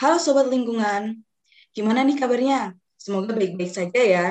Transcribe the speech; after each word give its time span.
Halo 0.00 0.16
Sobat 0.16 0.48
Lingkungan, 0.48 1.12
gimana 1.76 2.00
nih 2.00 2.16
kabarnya? 2.16 2.72
Semoga 2.96 3.36
baik-baik 3.36 3.68
saja 3.68 4.00
ya. 4.00 4.26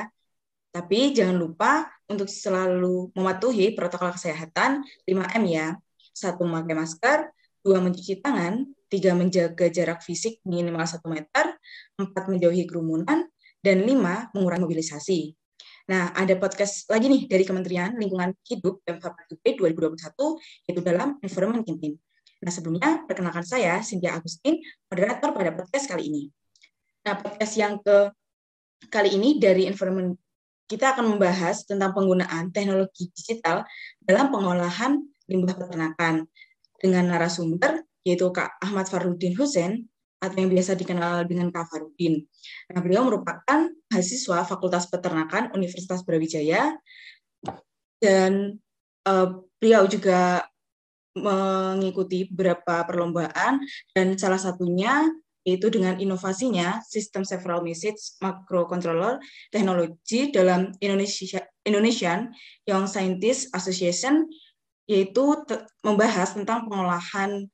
Tapi 0.74 1.14
jangan 1.14 1.38
lupa 1.38 1.86
untuk 2.10 2.26
selalu 2.26 3.14
mematuhi 3.14 3.78
protokol 3.78 4.10
kesehatan 4.18 4.82
5M 5.06 5.44
ya. 5.46 5.78
Satu, 6.10 6.42
memakai 6.42 6.74
masker. 6.74 7.30
Dua, 7.62 7.86
mencuci 7.86 8.18
tangan. 8.18 8.66
Tiga, 8.90 9.14
menjaga 9.14 9.70
jarak 9.70 10.02
fisik 10.02 10.42
minimal 10.42 10.90
1 10.90 11.06
meter. 11.06 11.54
Empat, 12.02 12.24
menjauhi 12.34 12.66
kerumunan. 12.66 13.30
Dan 13.62 13.86
lima, 13.86 14.26
mengurangi 14.34 14.66
mobilisasi. 14.66 15.38
Nah, 15.86 16.18
ada 16.18 16.34
podcast 16.42 16.90
lagi 16.90 17.14
nih 17.14 17.30
dari 17.30 17.46
Kementerian 17.46 17.94
Lingkungan 17.94 18.34
Hidup 18.42 18.82
dan 18.90 18.98
B 18.98 19.54
2021, 19.54 20.34
yaitu 20.66 20.82
dalam 20.82 21.22
Environment 21.22 21.62
Campaign. 21.62 22.09
Nah, 22.40 22.52
sebelumnya, 22.52 23.04
perkenalkan 23.04 23.44
saya, 23.44 23.84
Cynthia 23.84 24.16
Agustin, 24.16 24.64
moderator 24.88 25.36
pada 25.36 25.52
podcast 25.52 25.86
kali 25.92 26.08
ini. 26.08 26.24
Nah, 27.04 27.20
podcast 27.20 27.54
yang 27.60 27.80
ke 27.84 28.12
kali 28.88 29.20
ini 29.20 29.40
dari 29.40 29.68
Environment 29.68 30.16
kita 30.70 30.94
akan 30.94 31.18
membahas 31.18 31.66
tentang 31.66 31.98
penggunaan 31.98 32.54
teknologi 32.54 33.10
digital 33.12 33.66
dalam 34.00 34.30
pengolahan 34.30 35.02
limbah 35.26 35.58
peternakan 35.58 36.30
dengan 36.78 37.10
narasumber 37.10 37.84
yaitu 38.06 38.30
Kak 38.30 38.62
Ahmad 38.62 38.86
Farudin 38.86 39.34
Hussein 39.36 39.90
atau 40.22 40.38
yang 40.38 40.52
biasa 40.54 40.78
dikenal 40.78 41.26
dengan 41.26 41.50
Kak 41.50 41.74
Farudin. 41.74 42.22
Nah, 42.70 42.80
beliau 42.86 43.08
merupakan 43.08 43.72
mahasiswa 43.90 44.46
Fakultas 44.46 44.86
Peternakan 44.88 45.52
Universitas 45.58 46.06
Brawijaya 46.06 46.78
dan 48.00 48.62
uh, 49.10 49.28
beliau 49.58 49.90
juga 49.90 50.48
mengikuti 51.20 52.28
beberapa 52.32 52.88
perlombaan 52.88 53.62
dan 53.94 54.16
salah 54.16 54.40
satunya 54.40 55.08
yaitu 55.48 55.72
dengan 55.72 55.96
inovasinya 55.98 56.84
sistem 56.84 57.24
several 57.24 57.64
message 57.64 58.20
microcontroller 58.20 59.18
teknologi 59.50 60.30
dalam 60.30 60.76
Indonesia 60.84 61.42
Indonesian 61.64 62.30
Young 62.68 62.86
Scientist 62.86 63.50
Association 63.56 64.28
yaitu 64.90 65.22
membahas 65.86 66.34
tentang 66.34 66.66
pengolahan 66.66 67.46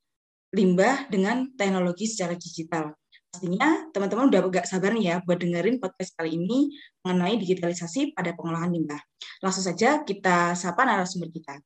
limbah 0.55 1.11
dengan 1.11 1.52
teknologi 1.59 2.07
secara 2.07 2.31
digital. 2.39 2.95
Pastinya 3.27 3.91
teman-teman 3.91 4.31
udah 4.31 4.39
gak 4.47 4.63
sabar 4.63 4.95
nih 4.95 5.11
ya 5.11 5.16
buat 5.19 5.35
dengerin 5.35 5.83
podcast 5.83 6.16
kali 6.16 6.39
ini 6.39 6.72
mengenai 7.03 7.35
digitalisasi 7.35 8.16
pada 8.16 8.31
pengolahan 8.31 8.72
limbah. 8.72 9.03
Langsung 9.44 9.67
saja 9.67 10.07
kita 10.07 10.55
sapa 10.55 10.88
narasumber 10.88 11.27
kita. 11.27 11.59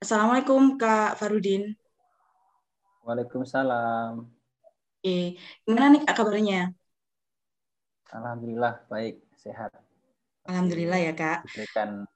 Assalamualaikum 0.00 0.80
Kak 0.80 1.20
Farudin. 1.20 1.76
Waalaikumsalam. 3.04 4.24
Oke, 4.96 5.36
gimana 5.68 5.92
nih 5.92 6.08
Kak 6.08 6.16
kabarnya? 6.16 6.72
Alhamdulillah 8.08 8.80
baik, 8.88 9.20
sehat. 9.36 9.68
Alhamdulillah 10.48 10.96
ya 11.04 11.12
Kak. 11.12 11.44
Diberikan 11.44 12.08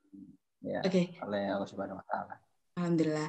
ya 0.64 0.80
Oke. 0.80 1.12
oleh 1.28 1.44
Allah 1.52 1.68
Subhanahu 1.68 2.00
wa 2.00 2.06
taala. 2.08 2.40
Alhamdulillah. 2.80 3.28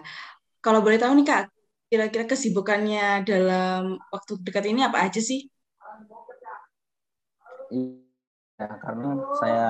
Kalau 0.63 0.79
boleh 0.79 1.03
tahu 1.03 1.19
nih 1.19 1.27
Kak, 1.27 1.43
kira-kira 1.91 2.23
kesibukannya 2.23 3.27
dalam 3.27 3.99
waktu 4.07 4.39
dekat 4.39 4.71
ini 4.71 4.87
apa 4.87 5.03
aja 5.03 5.19
sih? 5.19 5.51
Ya, 8.55 8.71
karena 8.79 9.19
saya 9.35 9.67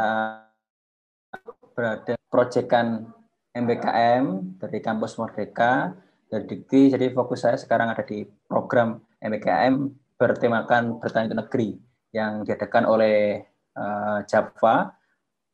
berada 1.73 2.14
proyekan 2.30 3.09
MBKM 3.56 4.59
dari 4.59 4.80
kampus 4.84 5.16
Merdeka 5.16 5.95
dari 6.28 6.44
Dikti. 6.44 6.92
Jadi 6.92 7.08
fokus 7.16 7.48
saya 7.48 7.56
sekarang 7.56 7.95
ada 7.95 8.03
di 8.03 8.28
program 8.52 9.00
MBKM 9.23 9.73
bertemakan 10.20 11.00
bertani 11.00 11.31
negeri 11.31 11.80
yang 12.11 12.44
diadakan 12.44 12.83
oleh 12.83 13.44
uh, 13.80 14.20
Java 14.28 14.92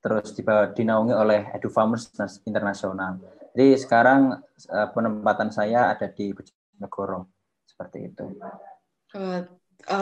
terus 0.02 0.34
dinaungi 0.74 1.14
oleh 1.14 1.54
Edu 1.54 1.70
Farmers 1.70 2.10
Internasional. 2.50 3.22
Jadi 3.54 3.78
sekarang 3.78 4.42
uh, 4.73 4.88
penempatan 4.90 5.54
saya 5.54 5.94
ada 5.94 6.10
di 6.10 6.34
Bojonegoro 6.34 7.30
seperti 7.70 8.10
itu. 8.10 8.26
Uh, 9.14 9.45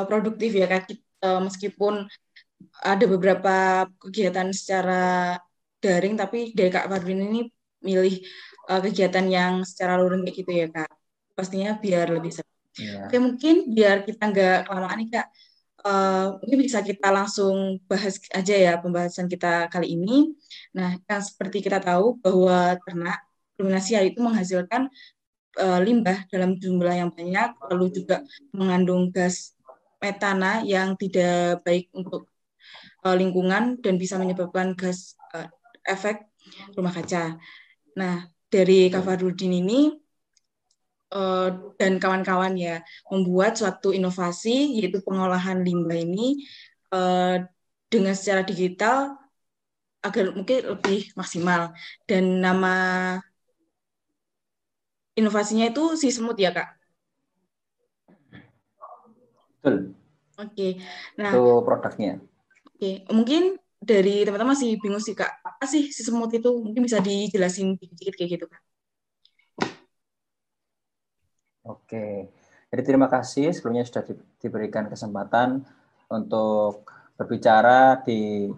produktif 0.08 0.56
ya 0.56 0.72
kak, 0.72 0.92
uh, 1.24 1.44
meskipun 1.44 2.08
ada 2.80 3.06
beberapa 3.08 3.88
kegiatan 4.00 4.52
secara 4.52 5.36
daring, 5.80 6.20
tapi 6.20 6.52
dari 6.52 6.68
Kak 6.68 6.92
Farbin 6.92 7.24
ini 7.24 7.48
milih 7.84 8.22
uh, 8.68 8.82
kegiatan 8.84 9.26
yang 9.28 9.54
secara 9.64 10.00
luring 10.00 10.24
kayak 10.28 10.38
gitu 10.44 10.52
ya 10.52 10.68
kak 10.72 10.92
pastinya 11.36 11.76
biar 11.80 12.12
lebih 12.12 12.32
seru 12.36 12.50
yeah. 12.80 13.08
oke 13.08 13.16
mungkin 13.20 13.56
biar 13.72 14.04
kita 14.04 14.24
nggak 14.32 14.58
kelamaan 14.68 14.98
nih 15.00 15.10
kak 15.16 15.28
uh, 15.88 16.26
mungkin 16.44 16.60
bisa 16.64 16.80
kita 16.84 17.08
langsung 17.10 17.80
bahas 17.88 18.20
aja 18.36 18.56
ya 18.56 18.74
pembahasan 18.80 19.32
kita 19.32 19.72
kali 19.72 19.96
ini 19.96 20.36
nah 20.76 20.96
yang 20.96 21.22
seperti 21.24 21.64
kita 21.64 21.80
tahu 21.80 22.20
bahwa 22.20 22.76
ternak 22.84 23.20
ruminasi 23.60 24.00
itu 24.00 24.20
menghasilkan 24.24 24.88
uh, 25.60 25.80
limbah 25.84 26.28
dalam 26.32 26.56
jumlah 26.56 26.96
yang 26.96 27.12
banyak 27.12 27.56
lalu 27.72 27.86
juga 27.92 28.24
mengandung 28.56 29.12
gas 29.12 29.56
metana 30.00 30.64
yang 30.64 30.96
tidak 30.96 31.60
baik 31.68 31.92
untuk 31.92 32.32
uh, 33.04 33.16
lingkungan 33.16 33.80
dan 33.84 34.00
bisa 34.00 34.16
menyebabkan 34.16 34.76
gas 34.76 35.20
uh, 35.36 35.48
efek 35.84 36.24
rumah 36.76 36.96
kaca. 36.96 37.36
Nah, 38.00 38.24
dari 38.48 38.88
Kafarudin 38.88 39.60
ini 39.60 39.92
uh, 41.12 41.50
dan 41.76 42.00
kawan-kawan 42.00 42.56
ya 42.56 42.80
membuat 43.12 43.60
suatu 43.60 43.92
inovasi 43.92 44.80
yaitu 44.80 45.04
pengolahan 45.04 45.60
limbah 45.62 46.00
ini 46.00 46.48
uh, 46.96 47.44
dengan 47.92 48.14
secara 48.16 48.46
digital 48.46 49.20
agar 50.00 50.32
mungkin 50.32 50.80
lebih 50.80 51.12
maksimal 51.20 51.76
dan 52.08 52.40
nama 52.40 52.76
inovasinya 55.20 55.68
itu 55.68 56.00
si 56.00 56.08
semut 56.08 56.40
ya 56.40 56.56
kak. 56.56 56.80
Betul. 59.60 59.92
Oke, 60.40 60.80
nah 61.20 61.36
itu 61.36 61.44
produknya. 61.68 62.24
Oke, 62.72 63.04
mungkin 63.12 63.60
dari 63.80 64.28
teman-teman 64.28 64.54
masih 64.54 64.76
bingung 64.78 65.00
sih 65.00 65.16
kak. 65.16 65.40
Apa 65.40 65.64
sih 65.64 65.88
si 65.90 66.04
semut 66.04 66.30
itu? 66.36 66.52
Mungkin 66.52 66.84
bisa 66.84 67.00
dijelasin 67.00 67.80
dikit-dikit 67.80 68.16
kayak 68.20 68.30
gitu 68.36 68.46
kak. 68.52 68.62
Oke. 71.64 72.30
Jadi 72.70 72.82
terima 72.86 73.10
kasih 73.10 73.50
sebelumnya 73.50 73.88
sudah 73.88 74.06
di, 74.06 74.14
diberikan 74.38 74.86
kesempatan 74.86 75.66
untuk 76.12 76.86
berbicara 77.18 77.98
di 78.06 78.52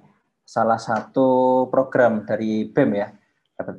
salah 0.44 0.82
satu 0.82 1.64
program 1.72 2.28
dari 2.28 2.68
BEM 2.68 2.92
ya. 2.92 3.08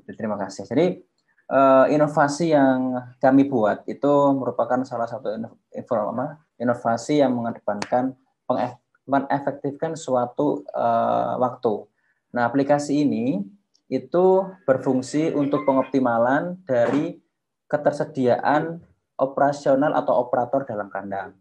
Terima 0.09 0.41
kasih. 0.41 0.65
Jadi 0.65 1.05
eh, 1.53 1.87
inovasi 1.93 2.55
yang 2.55 2.97
kami 3.19 3.45
buat 3.51 3.85
itu 3.91 4.13
merupakan 4.33 4.81
salah 4.89 5.11
satu 5.11 5.37
inovasi 6.57 7.21
yang 7.21 7.35
mengedepankan 7.37 8.17
mengefektifkan 9.07 9.99
suatu 9.99 10.63
uh, 10.73 11.35
waktu. 11.39 11.87
Nah, 12.33 12.49
aplikasi 12.49 13.03
ini 13.03 13.43
itu 13.93 14.27
berfungsi 14.65 15.37
untuk 15.37 15.69
pengoptimalan 15.69 16.57
dari 16.65 17.21
ketersediaan 17.69 18.81
operasional 19.21 19.93
atau 19.93 20.17
operator 20.25 20.65
dalam 20.65 20.89
kandang. 20.89 21.37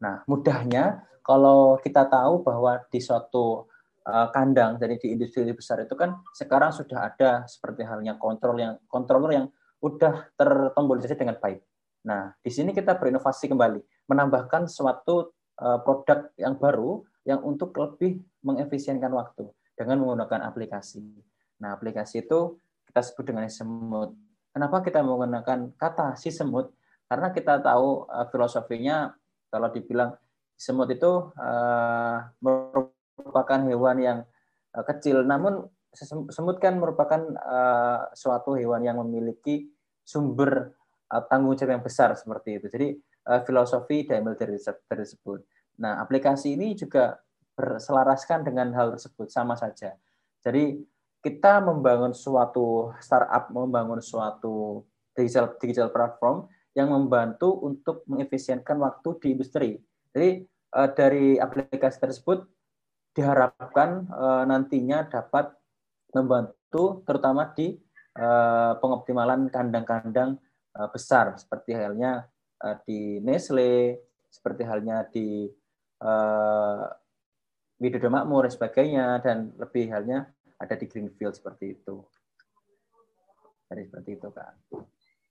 Nah, 0.00 0.20
mudahnya 0.28 1.04
kalau 1.24 1.80
kita 1.80 2.04
tahu 2.04 2.44
bahwa 2.44 2.84
di 2.92 3.00
suatu 3.00 3.64
uh, 4.04 4.28
kandang, 4.32 4.76
jadi 4.76 5.00
di 5.00 5.16
industri 5.16 5.48
besar 5.56 5.80
itu 5.80 5.96
kan 5.96 6.20
sekarang 6.36 6.76
sudah 6.76 7.08
ada 7.08 7.48
seperti 7.48 7.88
halnya 7.88 8.20
kontrol 8.20 8.60
yang 8.60 8.76
controller 8.84 9.32
yang 9.32 9.46
udah 9.80 10.28
tertombolisasi 10.36 11.16
dengan 11.16 11.40
baik. 11.40 11.64
Nah, 12.04 12.36
di 12.44 12.52
sini 12.52 12.76
kita 12.76 13.00
berinovasi 13.00 13.48
kembali, 13.48 13.80
menambahkan 14.08 14.68
suatu 14.68 15.32
produk 15.56 16.34
yang 16.34 16.58
baru 16.58 17.06
yang 17.24 17.40
untuk 17.46 17.72
lebih 17.78 18.20
mengefisienkan 18.42 19.08
waktu 19.14 19.48
dengan 19.78 20.02
menggunakan 20.02 20.50
aplikasi. 20.50 21.02
Nah, 21.62 21.74
aplikasi 21.74 22.26
itu 22.26 22.58
kita 22.90 23.00
sebut 23.00 23.24
dengan 23.32 23.46
semut. 23.48 24.12
Kenapa 24.54 24.82
kita 24.82 25.02
menggunakan 25.02 25.74
kata 25.74 26.14
si 26.18 26.30
semut? 26.30 26.70
Karena 27.06 27.30
kita 27.30 27.62
tahu 27.62 28.06
uh, 28.06 28.26
filosofinya 28.30 29.14
kalau 29.50 29.70
dibilang 29.70 30.14
semut 30.54 30.90
itu 30.90 31.30
uh, 31.38 32.18
merupakan 32.42 33.60
hewan 33.66 33.98
yang 33.98 34.18
kecil, 34.74 35.22
namun 35.22 35.70
semut 36.34 36.58
kan 36.58 36.74
merupakan 36.82 37.22
suatu 38.10 38.58
hewan 38.58 38.82
yang 38.82 38.98
memiliki 38.98 39.70
sumber 40.02 40.74
tanggung 41.30 41.54
jawab 41.54 41.78
yang 41.78 41.84
besar 41.86 42.10
seperti 42.18 42.58
itu. 42.58 42.66
Jadi 42.66 42.88
filosofi 43.24 44.04
diambil 44.04 44.36
dari 44.36 44.60
tersebut. 44.60 45.40
Nah, 45.80 45.98
aplikasi 46.04 46.54
ini 46.54 46.76
juga 46.76 47.18
berselaraskan 47.54 48.46
dengan 48.46 48.74
hal 48.74 48.94
tersebut 48.98 49.30
sama 49.30 49.54
saja. 49.54 49.94
Jadi 50.42 50.82
kita 51.24 51.62
membangun 51.64 52.12
suatu 52.12 52.92
startup, 53.00 53.48
membangun 53.48 54.02
suatu 54.04 54.84
digital 55.16 55.56
digital 55.56 55.88
platform 55.88 56.50
yang 56.74 56.90
membantu 56.90 57.54
untuk 57.64 58.02
mengefisienkan 58.10 58.76
waktu 58.82 59.08
di 59.22 59.26
industri. 59.32 59.70
Jadi 60.12 60.44
uh, 60.74 60.90
dari 60.92 61.38
aplikasi 61.38 62.02
tersebut 62.02 62.44
diharapkan 63.14 64.10
uh, 64.10 64.42
nantinya 64.44 65.06
dapat 65.06 65.54
membantu 66.12 67.02
terutama 67.06 67.50
di 67.54 67.78
pengoptimalan 68.78 69.50
kandang-kandang 69.50 70.38
besar 70.94 71.34
seperti 71.34 71.74
halnya 71.74 72.30
uh, 72.64 72.76
di 72.88 73.20
Nestle, 73.20 74.00
seperti 74.32 74.64
halnya 74.64 75.04
di 75.12 75.46
uh, 76.00 76.88
Widodo 77.76 78.08
Makmur 78.08 78.48
dan 78.48 78.52
sebagainya 78.56 79.06
dan 79.20 79.52
lebih 79.60 79.92
halnya 79.92 80.32
ada 80.56 80.74
di 80.74 80.88
Greenfield 80.88 81.36
seperti 81.36 81.76
itu. 81.76 82.00
Jadi 83.68 83.82
seperti 83.84 84.10
itu. 84.16 84.28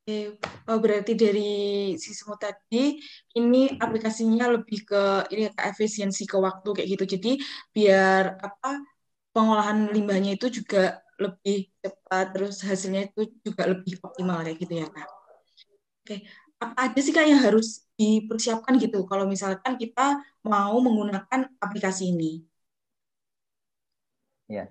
Oke, 0.03 0.35
oh, 0.68 0.80
berarti 0.83 1.15
dari 1.15 1.95
sistem 1.95 2.35
tadi 2.35 3.00
ini 3.39 3.71
aplikasinya 3.79 4.51
lebih 4.51 4.83
ke 4.83 5.31
ini 5.31 5.47
ke 5.47 5.62
efisiensi 5.63 6.27
ke 6.27 6.36
waktu 6.36 6.69
kayak 6.75 6.89
gitu. 7.00 7.06
Jadi 7.15 7.31
biar 7.71 8.36
apa 8.36 8.83
pengolahan 9.31 9.95
limbahnya 9.95 10.36
itu 10.36 10.51
juga 10.62 11.00
lebih 11.15 11.71
cepat, 11.79 12.25
terus 12.36 12.59
hasilnya 12.68 13.07
itu 13.07 13.31
juga 13.47 13.63
lebih 13.71 13.95
optimal 14.03 14.44
kayak 14.44 14.57
gitu 14.59 14.74
ya 14.83 14.88
kak. 14.91 15.09
Oke, 16.03 16.27
apa 16.69 16.89
aja 16.89 17.00
sih 17.00 17.13
kak 17.13 17.27
yang 17.27 17.42
harus 17.44 17.83
dipersiapkan 18.00 18.80
gitu 18.81 19.06
kalau 19.06 19.27
misalkan 19.30 19.77
kita 19.77 20.24
mau 20.44 20.75
menggunakan 20.80 21.51
aplikasi 21.60 22.15
ini? 22.15 22.44
Ya, 24.48 24.68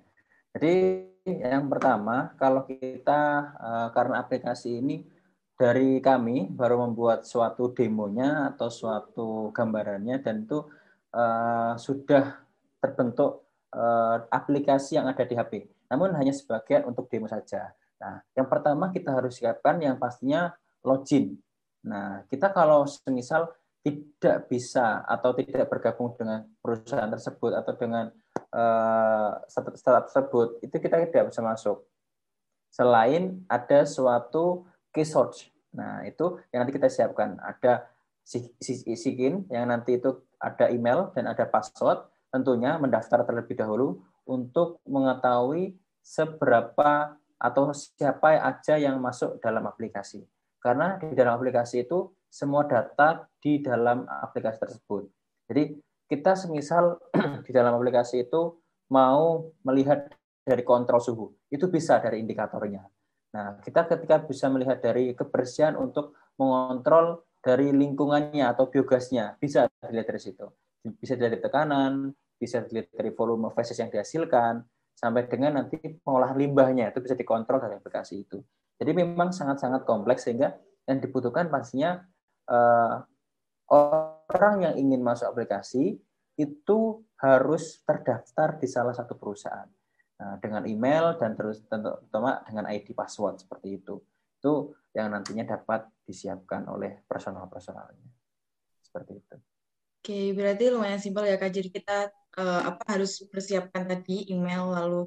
jadi 0.52 1.06
yang 1.24 1.70
pertama 1.70 2.34
kalau 2.36 2.66
kita 2.66 3.54
uh, 3.56 3.88
karena 3.94 4.20
aplikasi 4.20 4.82
ini 4.82 5.06
dari 5.54 6.02
kami 6.02 6.50
baru 6.50 6.82
membuat 6.88 7.22
suatu 7.22 7.70
demonya 7.70 8.50
atau 8.52 8.66
suatu 8.66 9.54
gambarannya 9.54 10.18
dan 10.18 10.42
itu 10.42 10.66
uh, 11.14 11.78
sudah 11.78 12.42
terbentuk 12.82 13.46
uh, 13.70 14.26
aplikasi 14.28 14.98
yang 14.98 15.06
ada 15.06 15.22
di 15.22 15.38
HP. 15.38 15.70
Namun 15.86 16.18
hanya 16.18 16.34
sebagian 16.34 16.88
untuk 16.88 17.06
demo 17.06 17.30
saja. 17.30 17.70
Nah, 18.02 18.18
yang 18.34 18.50
pertama 18.50 18.90
kita 18.90 19.14
harus 19.14 19.38
siapkan 19.38 19.78
yang 19.78 19.94
pastinya 20.02 20.50
login. 20.82 21.38
Nah, 21.86 22.22
kita 22.30 22.54
kalau 22.54 22.86
semisal 22.86 23.50
tidak 23.82 24.46
bisa 24.46 25.02
atau 25.02 25.34
tidak 25.34 25.66
bergabung 25.66 26.14
dengan 26.14 26.46
perusahaan 26.62 27.10
tersebut 27.10 27.50
atau 27.58 27.72
dengan 27.74 28.14
uh, 28.54 29.42
startup 29.74 30.06
tersebut, 30.06 30.62
itu 30.62 30.76
kita 30.78 31.02
tidak 31.10 31.34
bisa 31.34 31.42
masuk. 31.42 31.82
Selain 32.70 33.42
ada 33.50 33.82
suatu 33.82 34.64
key 34.94 35.02
search 35.02 35.52
Nah, 35.72 36.04
itu 36.04 36.40
yang 36.52 36.64
nanti 36.64 36.72
kita 36.76 36.88
siapkan. 36.88 37.40
Ada 37.40 37.88
SIGIN 38.22 39.50
yang 39.50 39.66
nanti 39.72 39.98
itu 39.98 40.20
ada 40.38 40.68
email 40.68 41.10
dan 41.16 41.32
ada 41.32 41.48
password. 41.48 42.06
Tentunya 42.32 42.76
mendaftar 42.80 43.24
terlebih 43.28 43.56
dahulu 43.56 44.00
untuk 44.24 44.80
mengetahui 44.88 45.76
seberapa 46.00 47.16
atau 47.36 47.74
siapa 47.74 48.38
aja 48.38 48.78
yang 48.78 49.02
masuk 49.02 49.42
dalam 49.42 49.66
aplikasi. 49.66 50.22
Karena 50.62 50.94
di 51.02 51.18
dalam 51.18 51.42
aplikasi 51.42 51.82
itu 51.82 52.14
semua 52.30 52.64
data 52.64 53.26
di 53.42 53.58
dalam 53.58 54.06
aplikasi 54.06 54.62
tersebut. 54.62 55.10
Jadi 55.50 55.74
kita 56.06 56.38
semisal 56.38 57.02
di 57.46 57.50
dalam 57.50 57.74
aplikasi 57.74 58.24
itu 58.30 58.62
mau 58.94 59.50
melihat 59.66 60.06
dari 60.42 60.62
kontrol 60.62 61.02
suhu, 61.02 61.26
itu 61.50 61.66
bisa 61.66 61.98
dari 61.98 62.22
indikatornya. 62.22 62.82
Nah, 63.32 63.58
kita 63.64 63.88
ketika 63.88 64.20
bisa 64.22 64.46
melihat 64.52 64.82
dari 64.84 65.16
kebersihan 65.16 65.78
untuk 65.78 66.14
mengontrol 66.36 67.24
dari 67.40 67.72
lingkungannya 67.72 68.44
atau 68.44 68.68
biogasnya, 68.68 69.40
bisa 69.40 69.66
dilihat 69.82 70.06
dari 70.12 70.20
situ. 70.20 70.46
Bisa 70.98 71.16
dilihat 71.16 71.38
dari 71.38 71.42
tekanan, 71.42 71.92
bisa 72.36 72.62
dilihat 72.66 72.92
dari 72.92 73.10
volume 73.14 73.50
feses 73.54 73.78
yang 73.80 73.88
dihasilkan, 73.88 74.62
sampai 74.92 75.26
dengan 75.26 75.62
nanti 75.62 75.78
pengolahan 75.80 76.36
limbahnya, 76.36 76.92
itu 76.92 77.00
bisa 77.00 77.16
dikontrol 77.16 77.58
dari 77.58 77.78
aplikasi 77.80 78.22
itu. 78.22 78.38
Jadi 78.82 78.98
memang 78.98 79.30
sangat-sangat 79.30 79.86
kompleks, 79.86 80.26
sehingga 80.26 80.58
yang 80.90 80.98
dibutuhkan 80.98 81.46
pastinya 81.46 82.02
uh, 82.50 82.98
orang 83.70 84.56
yang 84.66 84.74
ingin 84.74 85.00
masuk 85.06 85.30
aplikasi 85.30 86.02
itu 86.34 86.78
harus 87.22 87.78
terdaftar 87.86 88.58
di 88.58 88.66
salah 88.66 88.90
satu 88.90 89.14
perusahaan. 89.14 89.70
Nah, 90.18 90.34
dengan 90.42 90.66
email 90.66 91.14
dan 91.22 91.38
terus 91.38 91.62
terutama 91.70 92.42
dengan 92.42 92.66
ID 92.66 92.90
password 92.90 93.46
seperti 93.46 93.78
itu. 93.78 94.02
Itu 94.42 94.74
yang 94.90 95.14
nantinya 95.14 95.46
dapat 95.46 95.86
disiapkan 96.02 96.66
oleh 96.66 97.06
personal-personalnya. 97.06 98.10
Seperti 98.82 99.12
itu. 99.22 99.36
Oke, 100.02 100.34
berarti 100.34 100.64
lumayan 100.66 100.98
simpel 100.98 101.30
ya 101.30 101.38
Kak. 101.38 101.54
Jadi 101.54 101.70
kita 101.70 102.10
uh, 102.38 102.62
apa 102.74 102.82
harus 102.90 103.22
persiapkan 103.30 103.86
tadi 103.86 104.26
email 104.34 104.66
lalu 104.74 105.06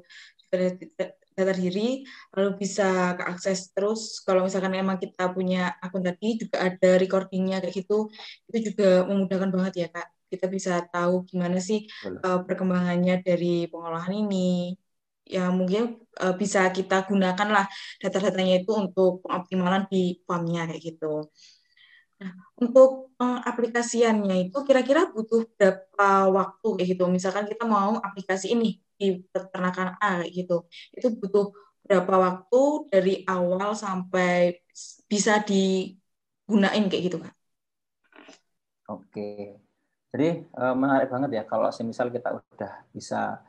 data 1.36 1.52
diri 1.52 2.00
lalu 2.32 2.50
bisa 2.56 3.12
keakses 3.18 3.76
terus 3.76 4.24
kalau 4.24 4.48
misalkan 4.48 4.72
memang 4.72 4.96
kita 4.96 5.28
punya 5.36 5.76
akun 5.84 6.00
tadi 6.00 6.40
juga 6.40 6.64
ada 6.64 6.90
recordingnya 6.96 7.60
kayak 7.60 7.84
gitu 7.84 8.08
itu 8.48 8.72
juga 8.72 9.04
memudahkan 9.04 9.50
banget 9.52 9.74
ya 9.84 9.88
kak 9.92 10.08
kita 10.32 10.46
bisa 10.50 10.72
tahu 10.88 11.28
gimana 11.28 11.60
sih 11.60 11.86
uh, 12.24 12.40
perkembangannya 12.42 13.22
dari 13.22 13.68
pengolahan 13.70 14.14
ini 14.26 14.74
ya 15.26 15.50
mungkin 15.50 15.98
uh, 16.22 16.34
bisa 16.38 16.70
kita 16.70 17.04
gunakan 17.10 17.48
lah 17.50 17.66
data-datanya 17.98 18.62
itu 18.62 18.72
untuk 18.74 19.26
pengoptimalan 19.26 19.90
di 19.90 20.22
farmnya 20.22 20.70
kayak 20.70 20.82
gitu. 20.82 21.26
Nah, 22.16 22.32
untuk 22.62 23.12
pengaplikasiannya 23.20 24.48
itu 24.48 24.58
kira-kira 24.64 25.12
butuh 25.12 25.44
berapa 25.58 26.30
waktu 26.32 26.68
kayak 26.80 26.88
gitu. 26.96 27.04
Misalkan 27.10 27.44
kita 27.50 27.68
mau 27.68 27.98
aplikasi 28.00 28.54
ini 28.56 28.80
di 28.98 29.22
peternakan 29.30 30.00
A 30.00 30.24
gitu. 30.28 30.66
Itu 30.92 31.14
butuh 31.16 31.52
berapa 31.86 32.14
waktu 32.18 32.60
dari 32.90 33.14
awal 33.28 33.72
sampai 33.78 34.58
bisa 35.06 35.38
digunain 35.46 36.90
kayak 36.90 37.04
gitu 37.12 37.18
kan? 37.22 37.32
Oke. 38.90 39.60
Jadi 40.10 40.28
eh, 40.42 40.74
menarik 40.74 41.08
banget 41.12 41.30
ya 41.38 41.42
kalau 41.46 41.68
semisal 41.70 42.08
kita 42.10 42.34
udah 42.34 42.72
bisa 42.90 43.44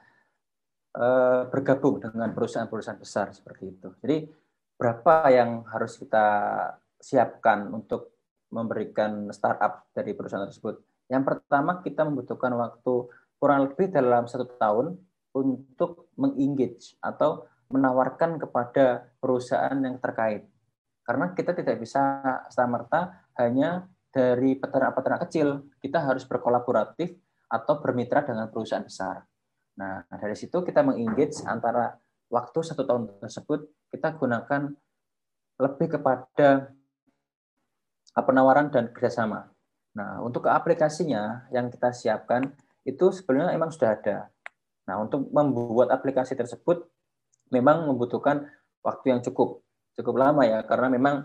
Eh, 0.98 1.42
bergabung 1.54 2.02
dengan 2.02 2.34
perusahaan-perusahaan 2.34 2.98
besar 2.98 3.30
seperti 3.30 3.70
itu. 3.70 3.94
Jadi 4.02 4.26
berapa 4.82 5.30
yang 5.30 5.62
harus 5.70 5.94
kita 5.94 6.26
siapkan 6.98 7.70
untuk 7.70 8.18
memberikan 8.50 9.30
startup 9.30 9.86
dari 9.94 10.18
perusahaan 10.18 10.50
tersebut? 10.50 10.82
Yang 11.06 11.24
pertama 11.30 11.86
kita 11.86 12.02
membutuhkan 12.02 12.50
waktu 12.58 13.14
kurang 13.38 13.70
lebih 13.70 13.94
dalam 13.94 14.26
satu 14.26 14.50
tahun 14.58 14.98
untuk 15.36 16.12
mengengage 16.16 16.96
atau 17.04 17.48
menawarkan 17.68 18.40
kepada 18.40 19.12
perusahaan 19.20 19.76
yang 19.76 20.00
terkait. 20.00 20.48
Karena 21.04 21.32
kita 21.32 21.56
tidak 21.56 21.80
bisa 21.80 22.20
serta 22.52 23.28
hanya 23.40 23.88
dari 24.12 24.56
peternak-peternak 24.60 25.28
kecil, 25.28 25.68
kita 25.80 26.04
harus 26.04 26.24
berkolaboratif 26.28 27.16
atau 27.48 27.80
bermitra 27.80 28.24
dengan 28.24 28.52
perusahaan 28.52 28.84
besar. 28.84 29.24
Nah, 29.78 30.04
dari 30.10 30.36
situ 30.36 30.64
kita 30.66 30.84
mengengage 30.84 31.44
antara 31.46 31.96
waktu 32.28 32.60
satu 32.60 32.84
tahun 32.84 33.08
tersebut 33.24 33.68
kita 33.94 34.20
gunakan 34.20 34.74
lebih 35.58 35.88
kepada 35.96 36.74
penawaran 38.18 38.68
dan 38.74 38.90
kerjasama. 38.92 39.48
Nah, 39.96 40.22
untuk 40.22 40.46
aplikasinya 40.50 41.50
yang 41.54 41.70
kita 41.72 41.94
siapkan 41.94 42.54
itu 42.86 43.10
sebenarnya 43.14 43.54
memang 43.54 43.70
sudah 43.74 43.98
ada. 43.98 44.18
Nah, 44.88 45.04
untuk 45.04 45.28
membuat 45.30 45.92
aplikasi 45.92 46.34
tersebut 46.34 46.88
memang 47.52 47.88
membutuhkan 47.88 48.48
waktu 48.84 49.16
yang 49.16 49.22
cukup 49.24 49.64
cukup 49.98 50.16
lama 50.20 50.46
ya 50.46 50.62
karena 50.64 50.88
memang 50.94 51.16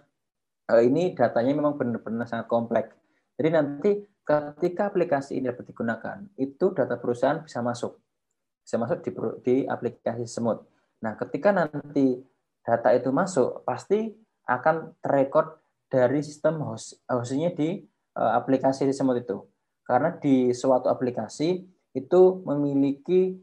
eh, 0.71 0.83
ini 0.87 1.13
datanya 1.15 1.53
memang 1.55 1.79
benar-benar 1.79 2.27
sangat 2.27 2.51
kompleks. 2.51 2.95
Jadi 3.39 3.49
nanti 3.53 3.91
ketika 4.23 4.91
aplikasi 4.91 5.39
ini 5.39 5.51
dapat 5.51 5.71
digunakan, 5.75 6.19
itu 6.39 6.71
data 6.75 6.95
perusahaan 6.99 7.43
bisa 7.43 7.59
masuk 7.63 8.03
bisa 8.63 8.79
masuk 8.79 9.03
di, 9.03 9.11
di 9.43 9.55
aplikasi 9.67 10.25
Semut. 10.25 10.63
Nah, 11.03 11.19
ketika 11.19 11.51
nanti 11.51 12.23
data 12.63 12.95
itu 12.95 13.11
masuk, 13.11 13.67
pasti 13.67 14.15
akan 14.47 14.95
terrekod 15.03 15.59
dari 15.91 16.23
sistem 16.23 16.63
host, 16.63 17.03
hostnya 17.11 17.51
di 17.53 17.83
uh, 18.17 18.39
aplikasi 18.39 18.87
Semut 18.95 19.19
itu. 19.19 19.43
Karena 19.83 20.15
di 20.15 20.55
suatu 20.55 20.87
aplikasi 20.87 21.59
itu 21.93 22.23
memiliki 22.47 23.35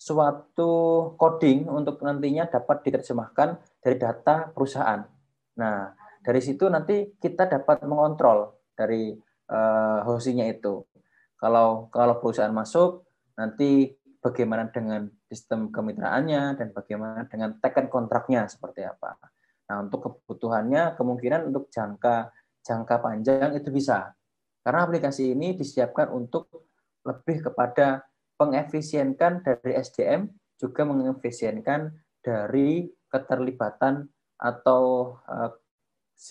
suatu 0.00 0.72
coding 1.20 1.68
untuk 1.68 2.00
nantinya 2.00 2.48
dapat 2.48 2.80
diterjemahkan 2.88 3.60
dari 3.84 3.96
data 4.00 4.48
perusahaan. 4.48 5.04
Nah, 5.60 5.92
dari 6.24 6.40
situ 6.40 6.72
nanti 6.72 7.20
kita 7.20 7.44
dapat 7.44 7.84
mengontrol 7.84 8.56
dari 8.72 9.12
uh, 9.52 10.00
hostnya 10.08 10.48
itu. 10.48 10.88
Kalau 11.36 11.92
kalau 11.92 12.16
perusahaan 12.16 12.52
masuk, 12.52 13.04
nanti 13.36 13.92
bagaimana 14.24 14.72
dengan 14.72 15.04
sistem 15.28 15.68
kemitraannya 15.68 16.56
dan 16.56 16.72
bagaimana 16.72 17.28
dengan 17.28 17.60
teken 17.60 17.92
kontraknya 17.92 18.48
seperti 18.48 18.88
apa. 18.88 19.20
Nah, 19.68 19.84
untuk 19.84 20.00
kebutuhannya 20.24 20.96
kemungkinan 20.96 21.52
untuk 21.52 21.68
jangka 21.68 22.32
jangka 22.64 22.96
panjang 23.04 23.52
itu 23.52 23.68
bisa. 23.68 24.16
Karena 24.64 24.88
aplikasi 24.88 25.36
ini 25.36 25.52
disiapkan 25.56 26.08
untuk 26.08 26.48
lebih 27.04 27.52
kepada 27.52 28.04
pengefisienkan 28.40 29.44
dari 29.44 29.76
SDM 29.76 30.32
juga 30.56 30.88
mengefisienkan 30.88 31.92
dari 32.24 32.88
keterlibatan 33.12 34.08
atau 34.40 35.14
uh, 35.28 35.52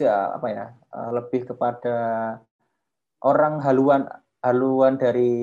apa 0.09 0.47
ya 0.49 0.65
uh, 0.93 1.11
lebih 1.13 1.49
kepada 1.49 1.97
orang 3.21 3.61
haluan 3.61 4.09
haluan 4.41 4.97
dari 4.97 5.33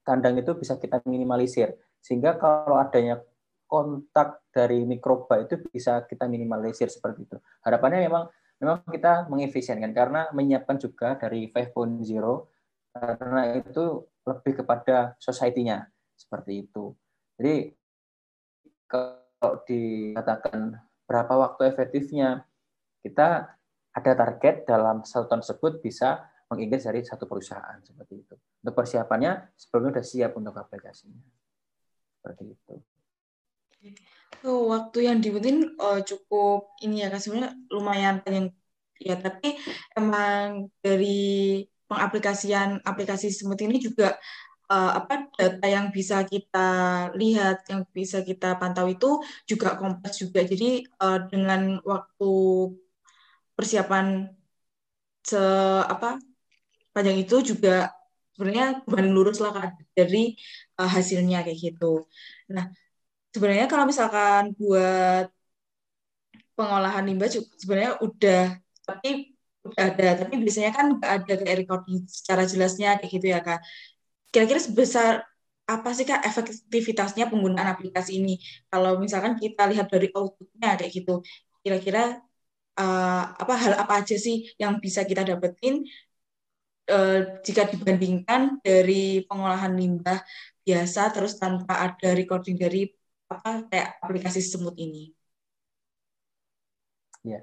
kandang 0.00 0.40
itu 0.40 0.56
bisa 0.56 0.80
kita 0.80 1.04
minimalisir. 1.04 1.76
Sehingga 2.00 2.40
kalau 2.40 2.80
adanya 2.80 3.20
kontak 3.68 4.44
dari 4.52 4.84
mikroba 4.84 5.44
itu 5.44 5.56
bisa 5.72 6.04
kita 6.04 6.28
minimalisir 6.28 6.88
seperti 6.92 7.24
itu. 7.24 7.36
Harapannya 7.64 8.04
memang 8.04 8.28
memang 8.60 8.84
kita 8.86 9.26
mengefisienkan 9.26 9.90
karena 9.96 10.28
menyiapkan 10.36 10.76
juga 10.78 11.16
dari 11.18 11.50
5.0 11.50 12.04
karena 12.92 13.56
itu 13.56 14.04
lebih 14.22 14.62
kepada 14.62 15.18
society-nya 15.18 15.90
seperti 16.14 16.66
itu. 16.68 16.94
Jadi 17.38 17.74
kalau 18.86 19.52
dikatakan 19.66 20.78
berapa 21.08 21.34
waktu 21.34 21.72
efektifnya, 21.74 22.46
kita 23.02 23.58
ada 23.92 24.12
target 24.16 24.64
dalam 24.64 25.02
satu 25.02 25.28
tahun 25.28 25.42
tersebut 25.44 25.72
bisa 25.82 26.24
mengengage 26.48 26.84
dari 26.84 27.00
satu 27.02 27.24
perusahaan 27.26 27.80
seperti 27.82 28.22
itu. 28.22 28.34
Untuk 28.62 28.74
persiapannya 28.76 29.52
sebelumnya 29.56 29.98
sudah 29.98 30.06
siap 30.06 30.32
untuk 30.38 30.54
aplikasinya. 30.54 31.20
Seperti 32.20 32.44
itu. 32.52 32.74
Oh, 34.46 34.70
waktu 34.70 35.10
yang 35.10 35.18
dibutuhin 35.18 35.74
oh, 35.78 35.98
cukup 36.02 36.74
ini 36.82 37.02
ya 37.02 37.08
kan 37.10 37.18
sebenarnya 37.18 37.52
lumayan 37.70 38.22
panjang 38.22 38.54
ya 39.02 39.18
tapi 39.18 39.58
emang 39.98 40.70
dari 40.78 41.66
pengaplikasian 41.92 42.80
aplikasi 42.80 43.28
semut 43.28 43.60
ini 43.60 43.76
juga 43.76 44.16
uh, 44.72 44.90
apa 44.98 45.28
data 45.36 45.66
yang 45.68 45.92
bisa 45.92 46.24
kita 46.24 46.68
lihat 47.20 47.68
yang 47.68 47.84
bisa 47.92 48.24
kita 48.24 48.56
pantau 48.56 48.88
itu 48.88 49.20
juga 49.44 49.76
kompleks 49.76 50.24
juga. 50.24 50.40
Jadi 50.42 50.88
uh, 51.04 51.20
dengan 51.28 51.76
waktu 51.84 52.32
persiapan 53.56 54.32
se 55.22 55.38
apa 55.94 56.18
panjang 56.94 57.18
itu 57.22 57.36
juga 57.54 57.92
sebenarnya 58.34 58.82
berbanding 58.88 59.14
lurus 59.14 59.38
lah 59.44 59.52
dari 59.92 60.34
uh, 60.80 60.88
hasilnya 60.88 61.44
kayak 61.44 61.58
gitu. 61.60 62.08
Nah 62.50 62.72
sebenarnya 63.32 63.66
kalau 63.68 63.84
misalkan 63.88 64.56
buat 64.56 65.28
pengolahan 66.56 67.04
limbah 67.08 67.28
juga 67.32 67.48
sebenarnya 67.60 67.92
udah 68.04 68.42
tapi 68.84 69.31
ada 69.78 70.26
tapi 70.26 70.34
biasanya 70.42 70.70
kan 70.74 70.86
ada 70.98 71.32
kayak 71.38 71.56
recording 71.62 72.02
secara 72.10 72.42
jelasnya 72.50 72.98
kayak 72.98 73.12
gitu 73.14 73.26
ya 73.34 73.40
kak. 73.46 73.60
Kira-kira 74.32 74.60
sebesar 74.60 75.12
apa 75.70 75.88
sih 75.96 76.04
kak 76.08 76.20
efektivitasnya 76.26 77.30
penggunaan 77.30 77.68
aplikasi 77.74 78.18
ini? 78.18 78.42
Kalau 78.70 78.98
misalkan 78.98 79.38
kita 79.38 79.62
lihat 79.70 79.86
dari 79.92 80.08
outputnya 80.10 80.74
kayak 80.78 80.92
gitu 80.92 81.22
kira-kira 81.62 82.18
uh, 82.78 83.24
apa 83.42 83.54
hal 83.54 83.72
apa 83.82 84.02
aja 84.02 84.16
sih 84.18 84.50
yang 84.58 84.82
bisa 84.82 85.06
kita 85.06 85.22
dapetin 85.22 85.86
uh, 86.90 87.18
jika 87.46 87.62
dibandingkan 87.70 88.58
dari 88.66 89.22
pengolahan 89.28 89.72
limbah 89.78 90.18
biasa 90.66 91.10
terus 91.14 91.38
tanpa 91.42 91.86
ada 91.86 92.08
recording 92.18 92.56
dari 92.58 92.90
apa 93.32 93.66
kayak 93.70 93.88
aplikasi 94.04 94.40
semut 94.44 94.76
ini. 94.76 95.10
Ya, 97.22 97.38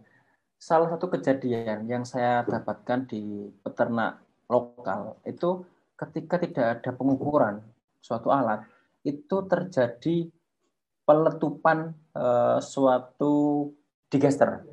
salah 0.59 0.91
satu 0.91 1.07
kejadian 1.07 1.87
yang 1.87 2.03
saya 2.03 2.43
dapatkan 2.43 3.07
di 3.07 3.47
peternak 3.63 4.19
lokal 4.51 5.15
itu 5.23 5.63
ketika 5.95 6.35
tidak 6.35 6.65
ada 6.79 6.91
pengukuran 6.91 7.63
suatu 8.03 8.27
alat 8.27 8.67
itu 9.07 9.47
terjadi 9.47 10.27
peletupan 11.07 11.95
eh, 12.11 12.59
suatu 12.59 13.65
digester. 14.11 14.67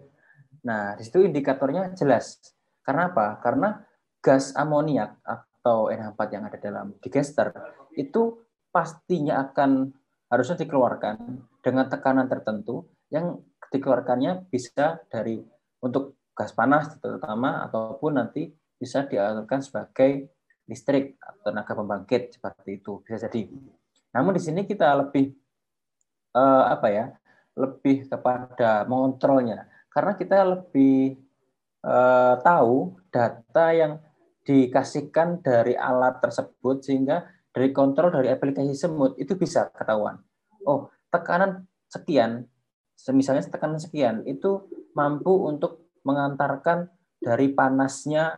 Nah, 0.66 0.99
di 0.99 1.07
situ 1.07 1.23
indikatornya 1.23 1.95
jelas. 1.95 2.43
Karena 2.83 3.14
apa? 3.14 3.38
Karena 3.38 3.78
gas 4.19 4.50
amoniak 4.59 5.23
atau 5.23 5.87
NH4 5.87 6.21
yang 6.35 6.45
ada 6.50 6.59
dalam 6.59 6.87
digester 6.99 7.55
itu 7.95 8.43
pastinya 8.75 9.47
akan 9.47 9.95
harusnya 10.26 10.59
dikeluarkan 10.59 11.38
dengan 11.62 11.87
tekanan 11.87 12.26
tertentu 12.26 12.90
yang 13.14 13.38
dikeluarkannya 13.71 14.50
bisa 14.50 14.99
dari 15.07 15.38
untuk 15.87 16.19
gas 16.37 16.52
panas 16.52 16.93
terutama 17.00 17.64
ataupun 17.64 18.21
nanti 18.21 18.52
bisa 18.76 19.09
dialirkan 19.09 19.64
sebagai 19.64 20.37
listrik 20.69 21.16
atau 21.23 21.40
tenaga 21.49 21.73
pembangkit 21.73 22.37
seperti 22.37 22.83
itu 22.83 23.00
bisa 23.00 23.16
jadi. 23.25 23.49
Namun 24.12 24.37
di 24.37 24.43
sini 24.43 24.66
kita 24.66 24.93
lebih 24.99 25.33
eh, 26.37 26.64
apa 26.66 26.88
ya? 26.90 27.07
lebih 27.57 28.05
kepada 28.12 28.85
mengontrolnya 28.85 29.64
karena 29.88 30.12
kita 30.12 30.45
lebih 30.45 31.16
eh, 31.81 32.35
tahu 32.45 33.00
data 33.09 33.66
yang 33.73 33.97
dikasihkan 34.45 35.40
dari 35.40 35.73
alat 35.73 36.21
tersebut 36.21 36.85
sehingga 36.85 37.25
dari 37.50 37.73
kontrol 37.73 38.12
dari 38.12 38.28
aplikasi 38.28 38.76
semut 38.76 39.16
itu 39.16 39.35
bisa 39.35 39.73
ketahuan. 39.73 40.21
Oh, 40.69 40.93
tekanan 41.09 41.64
sekian, 41.88 42.45
misalnya 43.11 43.49
tekanan 43.49 43.81
sekian 43.81 44.23
itu 44.28 44.69
mampu 44.97 45.45
untuk 45.45 45.93
mengantarkan 46.09 46.88
dari 47.21 47.53
panasnya 47.53 48.33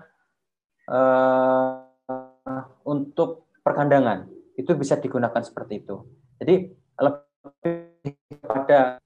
uh, 0.90 1.78
untuk 2.82 3.54
perkandangan. 3.62 4.26
Itu 4.58 4.74
bisa 4.74 4.98
digunakan 4.98 5.38
seperti 5.38 5.86
itu. 5.86 6.02
Jadi 6.42 6.54
lebih 6.98 8.18
pada 8.42 8.98